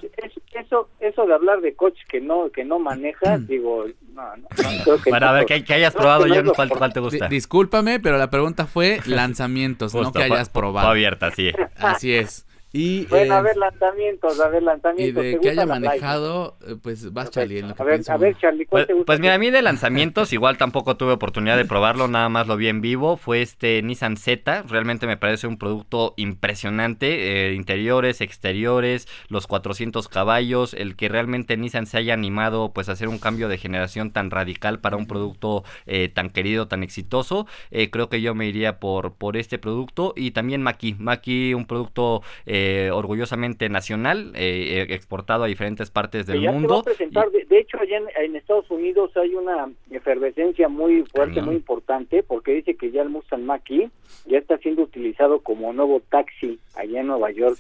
[0.54, 4.48] eso, eso de hablar de coche que no que no manejas, digo, no, no,
[4.84, 7.28] creo que Para ver que, hayas probado ya, ¿cuál, cuál te gusta?
[7.28, 10.90] discúlpame, pero la pregunta fue lanzamientos, no que hayas probado.
[10.90, 11.52] abierta, sí.
[11.78, 12.46] Así es.
[12.76, 15.24] Y, bueno, a ver lanzamientos, a ver lanzamientos.
[15.24, 17.60] Y de que haya manejado, eh, pues vas Charlie.
[17.60, 19.06] En lo que a, ver, a ver, Charlie, ¿cuál pues, te gusta?
[19.06, 22.58] Pues mira, a mí de lanzamientos igual tampoco tuve oportunidad de probarlo, nada más lo
[22.58, 23.16] vi en vivo.
[23.16, 27.52] Fue este Nissan Z, realmente me parece un producto impresionante.
[27.52, 32.94] Eh, interiores, exteriores, los 400 caballos, el que realmente Nissan se haya animado pues a
[32.94, 37.46] hacer un cambio de generación tan radical para un producto eh, tan querido, tan exitoso.
[37.92, 40.96] creo que yo me iría por, por este producto y también Maki.
[40.98, 42.24] Maki, un producto...
[42.48, 46.82] Eh, eh, orgullosamente nacional, eh, eh, exportado a diferentes partes del mundo.
[46.82, 52.76] de, hecho, allá en, Estados Unidos hay una efervescencia muy fuerte, muy importante, porque dice
[52.76, 57.32] que ya el Mustang mach ya está siendo utilizado como nuevo taxi allá en Nueva
[57.32, 57.58] York.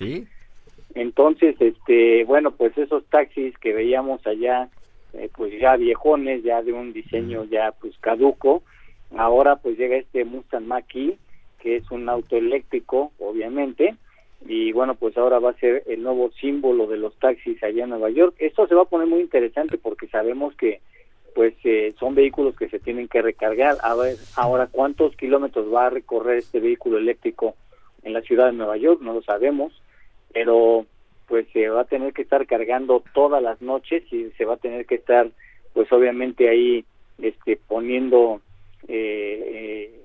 [0.95, 4.69] Entonces, este, bueno, pues esos taxis que veíamos allá,
[5.35, 8.63] pues ya viejones, ya de un diseño ya pues caduco,
[9.17, 10.85] ahora pues llega este Mustang mach
[11.59, 13.95] que es un auto eléctrico, obviamente,
[14.45, 17.91] y bueno, pues ahora va a ser el nuevo símbolo de los taxis allá en
[17.91, 18.35] Nueva York.
[18.39, 20.81] Esto se va a poner muy interesante porque sabemos que
[21.33, 23.77] pues eh, son vehículos que se tienen que recargar.
[23.81, 27.55] A ver, ahora cuántos kilómetros va a recorrer este vehículo eléctrico
[28.03, 29.73] en la ciudad de Nueva York, no lo sabemos,
[30.33, 30.85] pero
[31.27, 34.57] pues se va a tener que estar cargando todas las noches y se va a
[34.57, 35.29] tener que estar
[35.73, 36.85] pues obviamente ahí
[37.17, 38.41] este poniendo
[38.87, 39.99] eh, eh,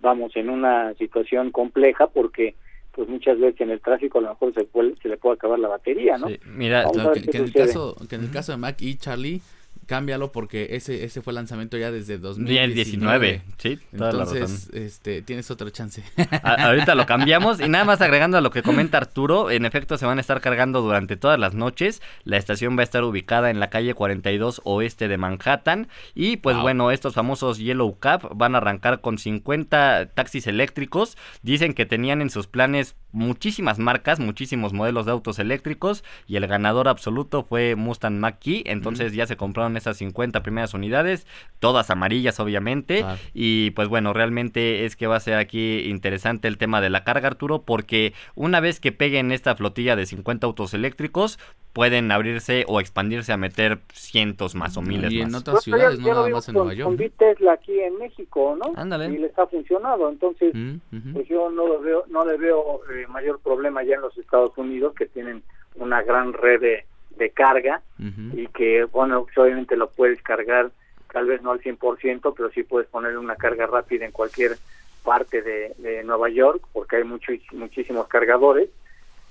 [0.00, 2.54] vamos en una situación compleja porque
[2.92, 4.68] pues muchas veces en el tráfico a lo mejor se,
[5.02, 6.28] se le puede acabar la batería, ¿no?
[6.46, 9.40] mira, que, en el caso, que en el caso de Mac y Charlie,
[9.86, 13.42] cámbialo porque ese ese fue el lanzamiento ya desde 2019.
[13.58, 16.02] sí, Entonces, este, tienes otra chance.
[16.42, 20.06] ahorita lo cambiamos y nada más agregando a lo que comenta Arturo, en efecto se
[20.06, 22.02] van a estar cargando durante todas las noches.
[22.24, 26.56] La estación va a estar ubicada en la calle 42 oeste de Manhattan y pues
[26.58, 31.16] bueno, estos famosos Yellow Cab van a arrancar con 50 taxis eléctricos.
[31.42, 36.46] Dicen que tenían en sus planes muchísimas marcas, muchísimos modelos de autos eléctricos y el
[36.46, 41.26] ganador absoluto fue Mustang Mach-E, entonces ya se compraron esas 50 primeras unidades,
[41.60, 46.58] todas amarillas obviamente, y pues bueno, realmente es que va a ser aquí interesante el
[46.58, 50.74] tema de la carga Arturo, porque una vez que peguen esta flotilla de 50 autos
[50.74, 51.38] eléctricos,
[51.72, 55.40] pueden abrirse o expandirse a meter cientos más o miles y en más.
[55.40, 56.98] otras ciudades, no nada más en Nueva York.
[56.98, 58.72] Con Tesla aquí en México, ¿no?
[58.76, 59.06] Ándale.
[59.06, 63.01] Y les ha funcionado, entonces, Mm, pues yo no lo veo, no le veo eh,
[63.08, 65.42] mayor problema ya en los Estados Unidos que tienen
[65.76, 66.84] una gran red de,
[67.16, 70.70] de carga y que, bueno, pues, obviamente lo puedes cargar,
[71.12, 74.56] tal vez no al 100%, pero sí puedes ponerle una carga rápida en cualquier
[75.04, 78.68] parte de, de Nueva York porque hay muchos muchísimos cargadores.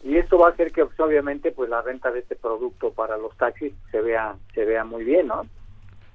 [0.03, 3.17] Y esto va a hacer que pues, obviamente pues la venta de este producto para
[3.17, 5.45] los taxis se vea se vea muy bien no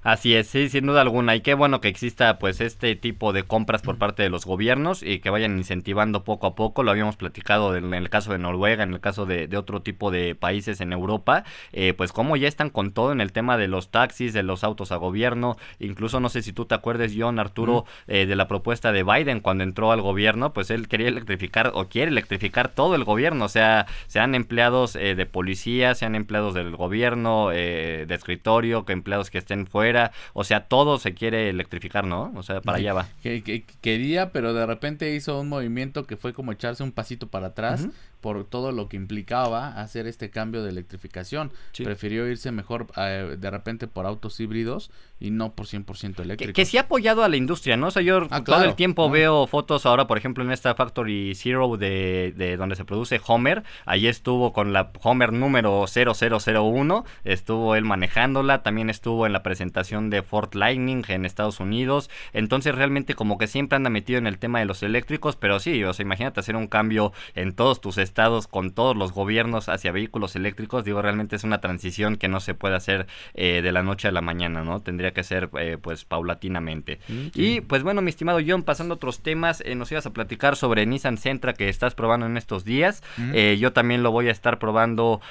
[0.07, 1.35] Así es, sí, sin duda alguna.
[1.35, 5.03] Y qué bueno que exista pues este tipo de compras por parte de los gobiernos
[5.03, 6.81] y que vayan incentivando poco a poco.
[6.81, 10.33] Lo habíamos platicado en el caso de Noruega, en el caso de, otro tipo de
[10.33, 11.43] países en Europa,
[11.73, 14.63] eh, pues como ya están con todo en el tema de los taxis, de los
[14.63, 15.57] autos a gobierno.
[15.77, 19.41] Incluso no sé si tú te acuerdes, John Arturo, eh, de la propuesta de Biden
[19.41, 23.43] cuando entró al gobierno, pues él quería electrificar o quiere electrificar todo el gobierno.
[23.43, 29.29] O sea, sean empleados eh, de policía, sean empleados del gobierno, de escritorio, que empleados
[29.29, 29.96] que estén fuera
[30.33, 32.31] o sea, todo se quiere electrificar, ¿no?
[32.35, 33.07] O sea, para allá va.
[33.21, 37.47] Que, quería, pero de repente hizo un movimiento que fue como echarse un pasito para
[37.47, 37.87] atrás
[38.21, 41.51] por todo lo que implicaba hacer este cambio de electrificación.
[41.75, 46.53] Prefirió irse mejor eh, de repente por autos híbridos y no por 100% eléctricos.
[46.53, 47.87] Que, sí ha apoyado a la industria, ¿no?
[47.87, 51.33] O sea, yo ah, todo el tiempo veo fotos ahora, por ejemplo, en esta Factory
[51.35, 53.63] Zero de, de donde se produce Homer.
[53.85, 60.09] Ahí estuvo con la Homer número 0001, estuvo él manejándola, también estuvo en la presentación
[60.09, 62.09] de Fort Lightning en Estados Unidos.
[62.33, 65.83] Entonces, realmente como que siempre anda metido en el tema de los eléctricos, pero sí,
[65.83, 69.91] o sea, imagínate hacer un cambio en todos tus estados con todos los gobiernos hacia
[69.91, 73.83] vehículos eléctricos, digo, realmente es una transición que no se puede hacer eh, de la
[73.83, 74.79] noche a la mañana, ¿no?
[74.81, 76.99] Tendría que ser eh, pues paulatinamente.
[77.07, 80.13] Mm, y pues bueno, mi estimado John, pasando a otros temas, eh, nos ibas a
[80.13, 83.03] platicar sobre Nissan Sentra que estás probando en estos días.
[83.17, 83.33] Mm.
[83.59, 85.21] yo también lo voy a estar probando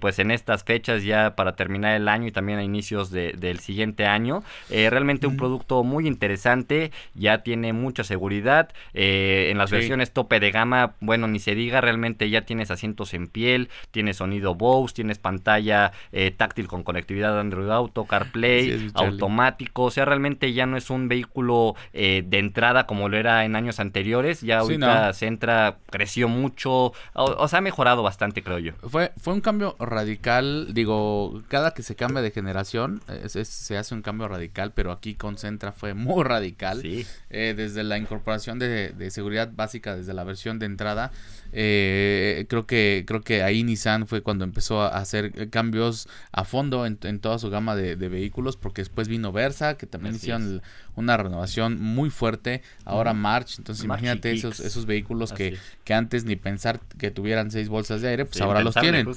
[0.00, 4.06] pues en estas fechas ya para terminar el año y también a inicios del siguiente
[4.06, 4.42] año.
[4.68, 5.38] realmente un mm.
[5.38, 8.70] producto muy interesante, ya tiene mucha seguridad.
[8.92, 13.28] en las versiones tope de gama, bueno, ni se diga, realmente ya tienes asientos en
[13.28, 19.90] piel, tienes sonido Bose, tienes pantalla eh, táctil con conectividad Android Auto, CarPlay, automático, o
[19.90, 23.80] sea, realmente ya no es un vehículo eh, de entrada como lo era en años
[23.80, 28.72] anteriores, ya ahorita Centra creció mucho, o, sea, ha mejorado bastante, creo yo.
[28.88, 34.02] Fue, fue un cambio radical, digo, cada que se cambia de generación se hace un
[34.02, 39.10] cambio radical, pero aquí con Centra fue muy radical, eh, desde la incorporación de, de
[39.10, 41.12] seguridad básica, desde la versión de entrada,
[41.52, 46.86] eh, creo que creo que ahí Nissan fue cuando empezó a hacer cambios a fondo
[46.86, 50.62] en, toda su gama de, vehículos, porque después vino Versa, que también hicieron
[50.96, 56.36] una renovación muy fuerte, ahora March, entonces imagínate esos, esos vehículos que, que, antes ni
[56.36, 59.08] pensar que tuvieran seis bolsas de aire, pues ahora los tienen.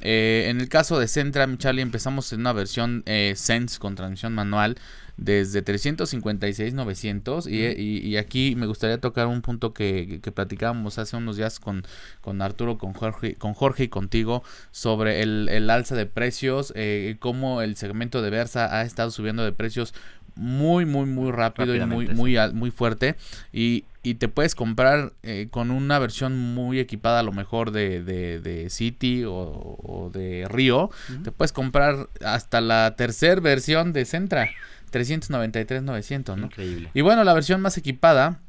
[0.00, 4.34] Eh, en el caso de Centra, Charlie, empezamos en una versión eh, Sense con transmisión
[4.34, 4.76] manual
[5.20, 11.14] desde 356 900 y, y, aquí me gustaría tocar un punto que, que platicábamos hace
[11.14, 11.84] unos días con,
[12.22, 17.16] con Arturo, con Jorge, con Jorge y contigo sobre el, el alza de precios, eh,
[17.20, 19.92] cómo el segmento de Versa ha estado subiendo de precios
[20.36, 23.16] muy muy muy rápido y muy muy muy fuerte.
[23.52, 28.02] Y, y te puedes comprar eh, con una versión muy equipada a lo mejor de,
[28.02, 30.90] de, City o, de Río
[31.22, 34.48] te puedes comprar hasta la tercera versión de Centra
[34.90, 36.46] 393.900, ¿no?
[36.46, 36.90] Increíble.
[36.94, 38.40] Y bueno, la versión más equipada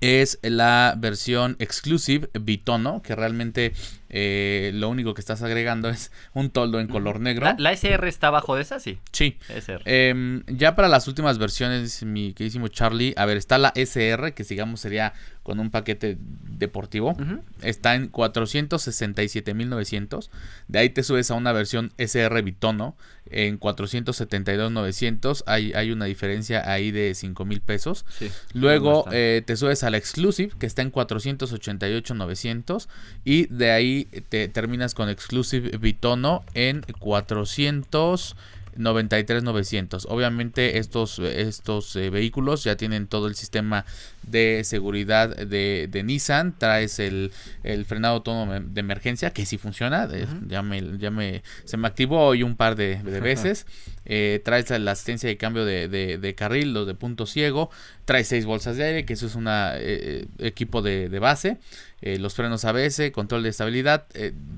[0.00, 3.72] es la versión exclusive Bitono, que realmente
[4.10, 7.46] eh, lo único que estás agregando es un toldo en color negro.
[7.58, 8.80] ¿La, SR está abajo de esa?
[8.80, 8.98] Sí.
[9.12, 9.38] Sí.
[9.84, 14.44] Em, ya para las últimas versiones, mi queridísimo Charlie, a ver, está la SR, que
[14.44, 15.14] digamos sería
[15.48, 17.16] con un paquete deportivo.
[17.62, 20.28] Está en 467.900.
[20.68, 22.98] De ahí te subes a una versión SR Bitono
[23.30, 25.44] en 472.900.
[25.46, 28.04] Hay, hay una diferencia ahí de 5.000 pesos.
[28.52, 32.86] Luego eh, te subes a la Exclusive, que está en 488.900.
[33.24, 38.36] Y de ahí te terminas con Exclusive Bitono en 400.
[38.78, 40.06] 93,900.
[40.08, 43.84] Obviamente estos, estos eh, vehículos ya tienen todo el sistema
[44.22, 46.56] de seguridad de, de Nissan.
[46.56, 47.32] Traes el,
[47.64, 50.08] el, frenado autónomo de emergencia que sí funciona.
[50.46, 53.66] ya, me, ya me, se me activó hoy un par de, veces.
[54.04, 57.70] Eh, traes la asistencia de cambio de, de, carril, los de punto ciego.
[58.04, 61.58] Traes seis bolsas de aire, que eso es un eh, equipo de, base.
[62.00, 64.06] Los frenos ABS, control de estabilidad.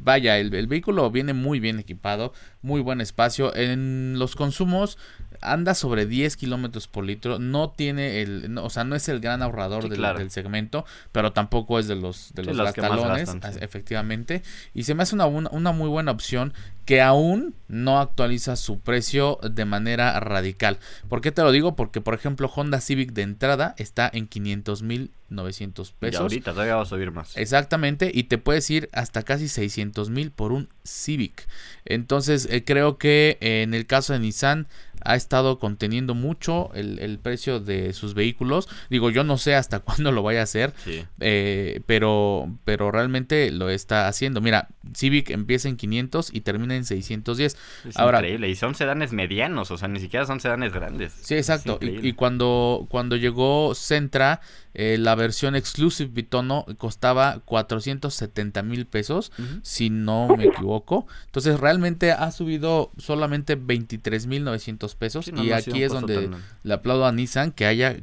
[0.03, 2.32] vaya, el, el vehículo viene muy bien equipado,
[2.62, 3.55] muy buen espacio.
[3.55, 4.99] En los consumos
[5.41, 9.43] anda sobre 10 kilómetros por litro, no tiene el, o sea, no es el gran
[9.43, 13.30] ahorrador del, segmento, pero tampoco es de los de los, talones,
[13.61, 14.43] efectivamente,
[14.74, 16.53] y se me hace una, una muy buena opción
[16.91, 20.80] que aún no actualiza su precio de manera radical.
[21.09, 21.76] ¿Por qué te lo digo?
[21.76, 26.20] Porque, por ejemplo, Honda Civic de entrada está en 500 mil 900 pesos.
[26.20, 27.36] Y ahorita todavía va a subir más.
[27.36, 31.47] Exactamente, y te puedes ir hasta casi 600 mil por un Civic.
[31.84, 34.66] Entonces, eh, creo que en el caso de Nissan
[35.03, 38.68] ha estado conteniendo mucho el, precio de sus vehículos.
[38.91, 40.74] Digo, yo no sé hasta cuándo lo vaya a hacer,
[41.20, 44.41] eh, pero, pero realmente lo está haciendo.
[44.41, 47.57] Mira, Civic empieza en 500 y termina en 610.
[47.89, 51.12] Es Ahora, increíble, y son sedanes medianos, o sea, ni siquiera son sedanes grandes.
[51.12, 51.78] Sí, exacto.
[51.81, 54.41] Y, y, cuando, cuando llegó Centra,
[54.75, 61.07] eh, la versión Exclusive Bitono costaba 470 mil pesos, si no me equivoco.
[61.27, 65.29] Entonces realmente ha subido solamente 23 mil 900 pesos.
[65.29, 66.31] y aquí es donde
[66.62, 67.97] le aplaudo a Nissan que haya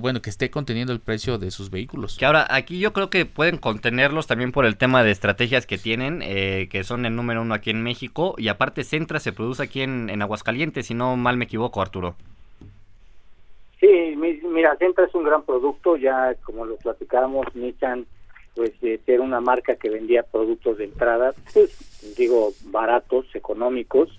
[0.00, 2.16] bueno, que esté conteniendo el precio de sus vehículos.
[2.16, 5.78] Que ahora, aquí yo creo que pueden contenerlos también por el tema de estrategias que
[5.78, 9.62] tienen, eh, que son el número uno aquí en México, y aparte Centra se produce
[9.62, 12.16] aquí en, en Aguascalientes, si no mal me equivoco, Arturo.
[13.80, 14.14] Sí,
[14.44, 18.04] mira, Centra es un gran producto, ya como lo platicábamos, Nissan,
[18.54, 24.10] pues de ser una marca que vendía productos de entrada, pues digo, baratos, económicos,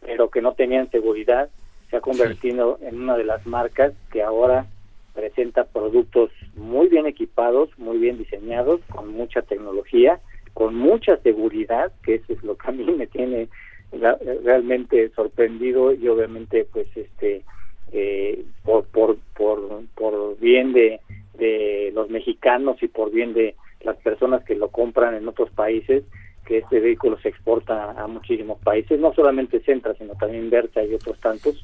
[0.00, 1.48] pero que no tenían seguridad,
[1.88, 4.66] se ha convertido en una de las marcas que ahora
[5.14, 10.20] presenta productos muy bien equipados, muy bien diseñados, con mucha tecnología,
[10.52, 13.48] con mucha seguridad, que eso es lo que a mí me tiene
[14.42, 17.44] realmente sorprendido y obviamente pues este
[17.92, 21.00] eh, por, por, por, por bien de,
[21.38, 26.04] de los mexicanos y por bien de las personas que lo compran en otros países,
[26.46, 30.94] que este vehículo se exporta a muchísimos países, no solamente Centra, sino también Berta y
[30.94, 31.62] otros tantos.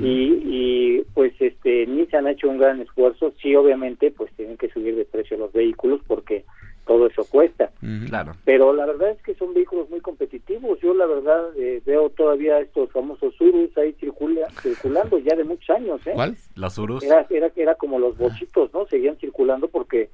[0.00, 4.70] Y, y pues este Nissan ha hecho un gran esfuerzo, sí obviamente pues tienen que
[4.70, 6.44] subir de precio los vehículos porque
[6.86, 7.70] todo eso cuesta.
[8.08, 8.32] Claro.
[8.44, 10.78] Pero la verdad es que son vehículos muy competitivos.
[10.80, 15.68] Yo la verdad eh, veo todavía estos famosos Urus ahí circula, circulando ya de muchos
[15.76, 16.00] años.
[16.06, 16.12] ¿eh?
[16.14, 16.36] ¿Cuál?
[16.54, 17.02] Los Urus.
[17.02, 18.86] Era, era, era como los bochitos, ¿no?
[18.86, 20.10] Seguían circulando porque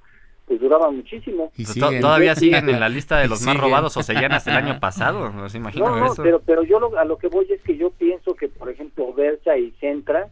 [0.46, 1.52] pues duraban muchísimo.
[1.56, 1.64] ¿Y
[2.00, 5.30] ¿Todavía siguen en la lista de los más robados o seguían hasta el año pasado?
[5.30, 8.48] No, no, no pero, pero yo a lo que voy es que yo pienso que,
[8.48, 10.28] por ejemplo, Versa y Centra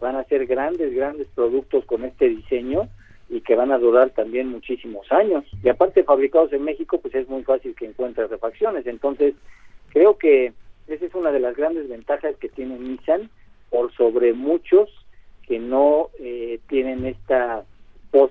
[0.00, 2.88] van a ser grandes, grandes productos con este diseño
[3.28, 5.44] y que van a durar también muchísimos años.
[5.62, 8.86] Y aparte fabricados en México, pues es muy fácil que encuentres refacciones.
[8.86, 9.34] Entonces,
[9.90, 10.52] creo que
[10.88, 13.30] esa es una de las grandes ventajas que tiene Nissan
[13.70, 14.90] por sobre muchos
[15.46, 17.64] que no eh, tienen esta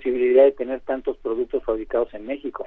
[0.01, 2.65] posibilidad de tener tantos productos fabricados en México.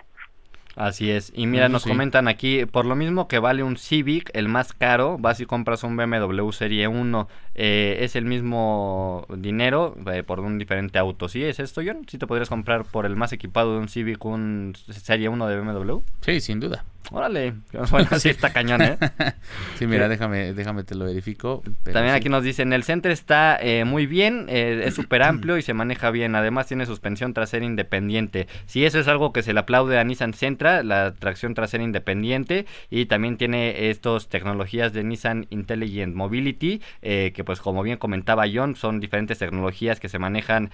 [0.77, 1.33] Así es.
[1.35, 5.19] Y mira, nos comentan aquí, por lo mismo que vale un Civic, el más caro,
[5.19, 10.59] vas y compras un BMW Serie 1, eh, es el mismo dinero eh, por un
[10.59, 11.29] diferente auto.
[11.29, 12.07] ¿Sí es esto, John?
[12.09, 15.61] ¿Sí te podrías comprar por el más equipado de un Civic un Serie 1 de
[15.61, 15.99] BMW?
[16.23, 16.85] Sí, sin duda.
[17.11, 17.55] Órale,
[17.91, 18.97] bueno, sí está cañón, ¿eh?
[19.79, 21.63] sí, mira, déjame, déjame te lo verifico.
[21.85, 25.63] También aquí nos dicen, el Centro está eh, muy bien, eh, es súper amplio y
[25.63, 26.35] se maneja bien.
[26.35, 28.47] Además tiene suspensión trasera independiente.
[28.67, 32.67] Sí, eso es algo que se le aplaude a Nissan Sentra, la tracción trasera independiente.
[32.91, 38.45] Y también tiene estos tecnologías de Nissan Intelligent Mobility, eh, que pues como bien comentaba
[38.53, 40.71] John, son diferentes tecnologías que se manejan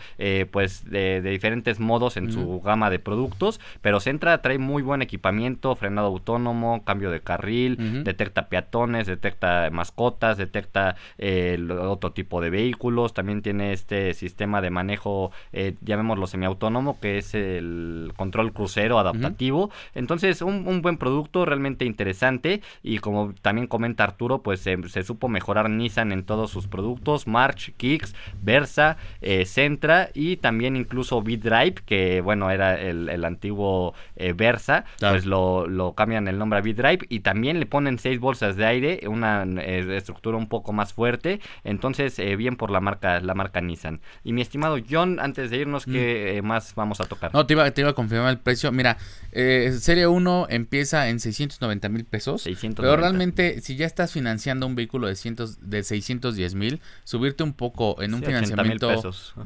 [0.50, 3.60] pues de, diferentes modos en su gama de productos.
[3.80, 10.36] Pero Sentra trae muy buen equipamiento, frenado autónomo, cambio de carril, detecta peatones, detecta mascotas,
[10.36, 17.00] detecta eh, otro tipo de vehículos, también tiene este sistema de manejo, eh, llamémoslo semiautónomo,
[17.00, 19.70] que es el control crucero adaptativo.
[19.94, 22.62] Entonces, un, buen producto realmente interesante.
[22.82, 27.72] Y como también comenta Arturo, pues se supo mejorar Nissan en todos sus productos, March,
[27.76, 33.94] Kicks, Versa, eh, Centra y también incluso V-Drive, que bueno, era el, antiguo
[34.34, 38.56] Versa, pues lo, lo cambian el nombre a V-Drive y también le ponen seis bolsas
[38.56, 43.20] de aire, una eh, estructura un poco más fuerte, entonces eh, bien por la marca,
[43.20, 44.00] la marca Nissan.
[44.24, 46.46] Y mi estimado John, antes de irnos, ¿qué mm.
[46.46, 47.32] más vamos a tocar?
[47.32, 48.72] No, te iba, te iba a confirmar el precio.
[48.72, 48.98] Mira,
[49.32, 55.06] Serie 1 empieza en 690 mil pesos, pero realmente si ya estás financiando un vehículo
[55.06, 58.88] de, cientos, de 610 mil, subirte un poco en un financiamiento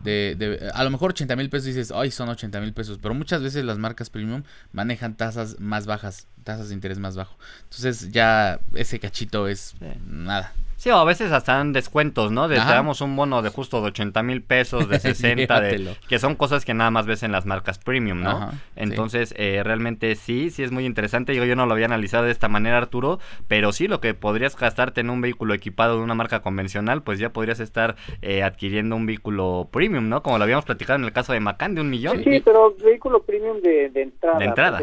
[0.03, 3.15] de, de, a lo mejor 80 mil pesos dices, ay, son 80 mil pesos, pero
[3.15, 7.37] muchas veces las marcas premium manejan tasas más bajas, tasas de interés más bajo.
[7.65, 9.75] Entonces ya ese cachito es
[10.07, 10.53] nada.
[10.85, 12.47] Sí, o a veces hasta dan descuentos, ¿no?
[12.47, 16.19] De, te damos un bono de justo de 80 mil pesos, de 60, de, que
[16.19, 18.51] son cosas que nada más ves en las marcas premium, ¿no?
[18.77, 21.35] Entonces, eh, realmente sí, sí es muy interesante.
[21.35, 24.59] Yo, yo no lo había analizado de esta manera, Arturo, pero sí, lo que podrías
[24.59, 28.95] gastarte en un vehículo equipado de una marca convencional, pues ya podrías estar eh, adquiriendo
[28.95, 30.23] un vehículo premium, ¿no?
[30.23, 32.23] Como lo habíamos platicado en el caso de Macan, de un millón.
[32.23, 34.39] Sí, pero vehículo premium de, entrada.
[34.39, 34.81] De entrada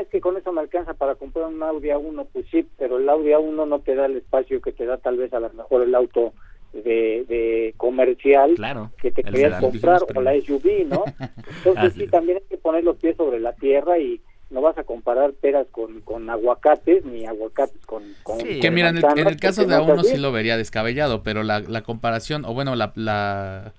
[0.00, 3.08] es que con eso me alcanza para comprar un Audi A1, pues sí, pero el
[3.08, 5.82] Audi A1 no te da el espacio que te da tal vez a lo mejor
[5.82, 6.32] el auto
[6.72, 8.54] de, de comercial
[9.00, 11.04] que te querías comprar o la SUV, ¿no?
[11.64, 14.20] Entonces sí, también hay que poner los pies sobre la tierra y
[14.50, 18.02] no vas a comparar peras con, con aguacates ni aguacates con...
[18.22, 21.82] con que mira, en el, caso de A1 sí lo vería descabellado, pero la, la
[21.82, 23.72] comparación, o bueno, la, la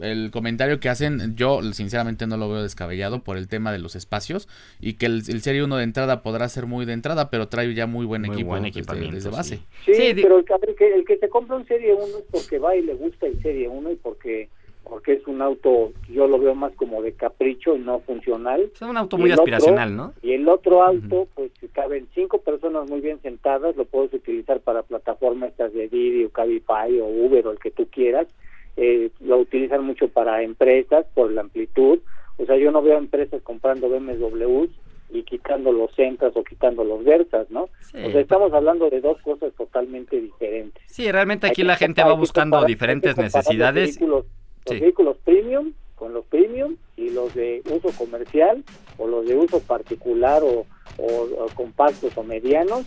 [0.00, 3.96] el comentario que hacen, yo sinceramente no lo veo descabellado por el tema de los
[3.96, 4.48] espacios
[4.80, 7.86] y que el, Serie 1 de entrada podrá ser muy de entrada, pero trae ya
[7.86, 9.60] muy buen equipo desde, base.
[9.84, 10.44] Sí, pero el
[10.76, 13.40] que, el que se compra un Serie 1 es porque va y le gusta el
[13.42, 14.48] Serie 1 y porque
[14.88, 18.70] porque es un auto, yo lo veo más como de capricho y no funcional.
[18.72, 20.14] Es un auto muy aspiracional, ¿no?
[20.22, 24.60] Y el otro auto, pues si caben cinco personas muy bien sentadas, lo puedes utilizar
[24.60, 28.28] para plataformas estas de Didi o Cabify o Uber o el que tú quieras
[28.80, 31.98] eh, lo utilizan mucho para empresas por la amplitud.
[32.36, 34.70] O sea, yo no veo empresas comprando BMWs
[35.10, 37.62] y quitando los Centras o quitando los Versas, ¿no?
[37.62, 40.80] o sea, estamos hablando de dos cosas totalmente diferentes.
[40.86, 44.00] Sí, realmente aquí la gente va buscando diferentes necesidades.
[44.00, 44.26] Los
[44.68, 48.62] vehículos, premium con los premium y los de uso comercial
[48.98, 50.64] o los de uso particular o,
[50.98, 52.84] o compactos o medianos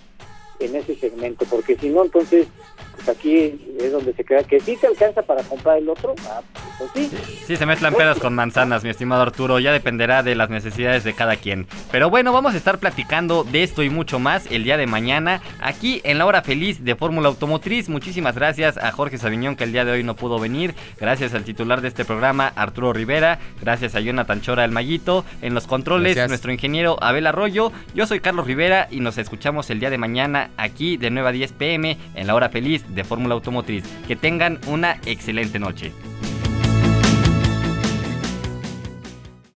[0.62, 2.48] en ese segmento, porque si no, entonces
[2.96, 6.42] pues aquí es donde se crea que sí te alcanza para comprar el otro, ah,
[6.78, 7.18] pues sí.
[7.46, 11.14] Sí, se mezclan peras con manzanas, mi estimado Arturo, ya dependerá de las necesidades de
[11.14, 11.68] cada quien.
[11.92, 15.42] Pero bueno, vamos a estar platicando de esto y mucho más el día de mañana,
[15.62, 17.90] aquí en la hora feliz de Fórmula Automotriz.
[17.90, 21.44] Muchísimas gracias a Jorge Sabiñón, que el día de hoy no pudo venir, gracias al
[21.44, 26.18] titular de este programa, Arturo Rivera, gracias a Jonathan Chora el Mayito, en los controles,
[26.28, 30.52] nuestro ingeniero Abel Arroyo, yo soy Carlos Rivera y nos escuchamos el día de mañana
[30.58, 33.84] aquí de 9 a 10 pm en la hora feliz de Fórmula Automotriz.
[34.08, 35.92] Que tengan una excelente noche.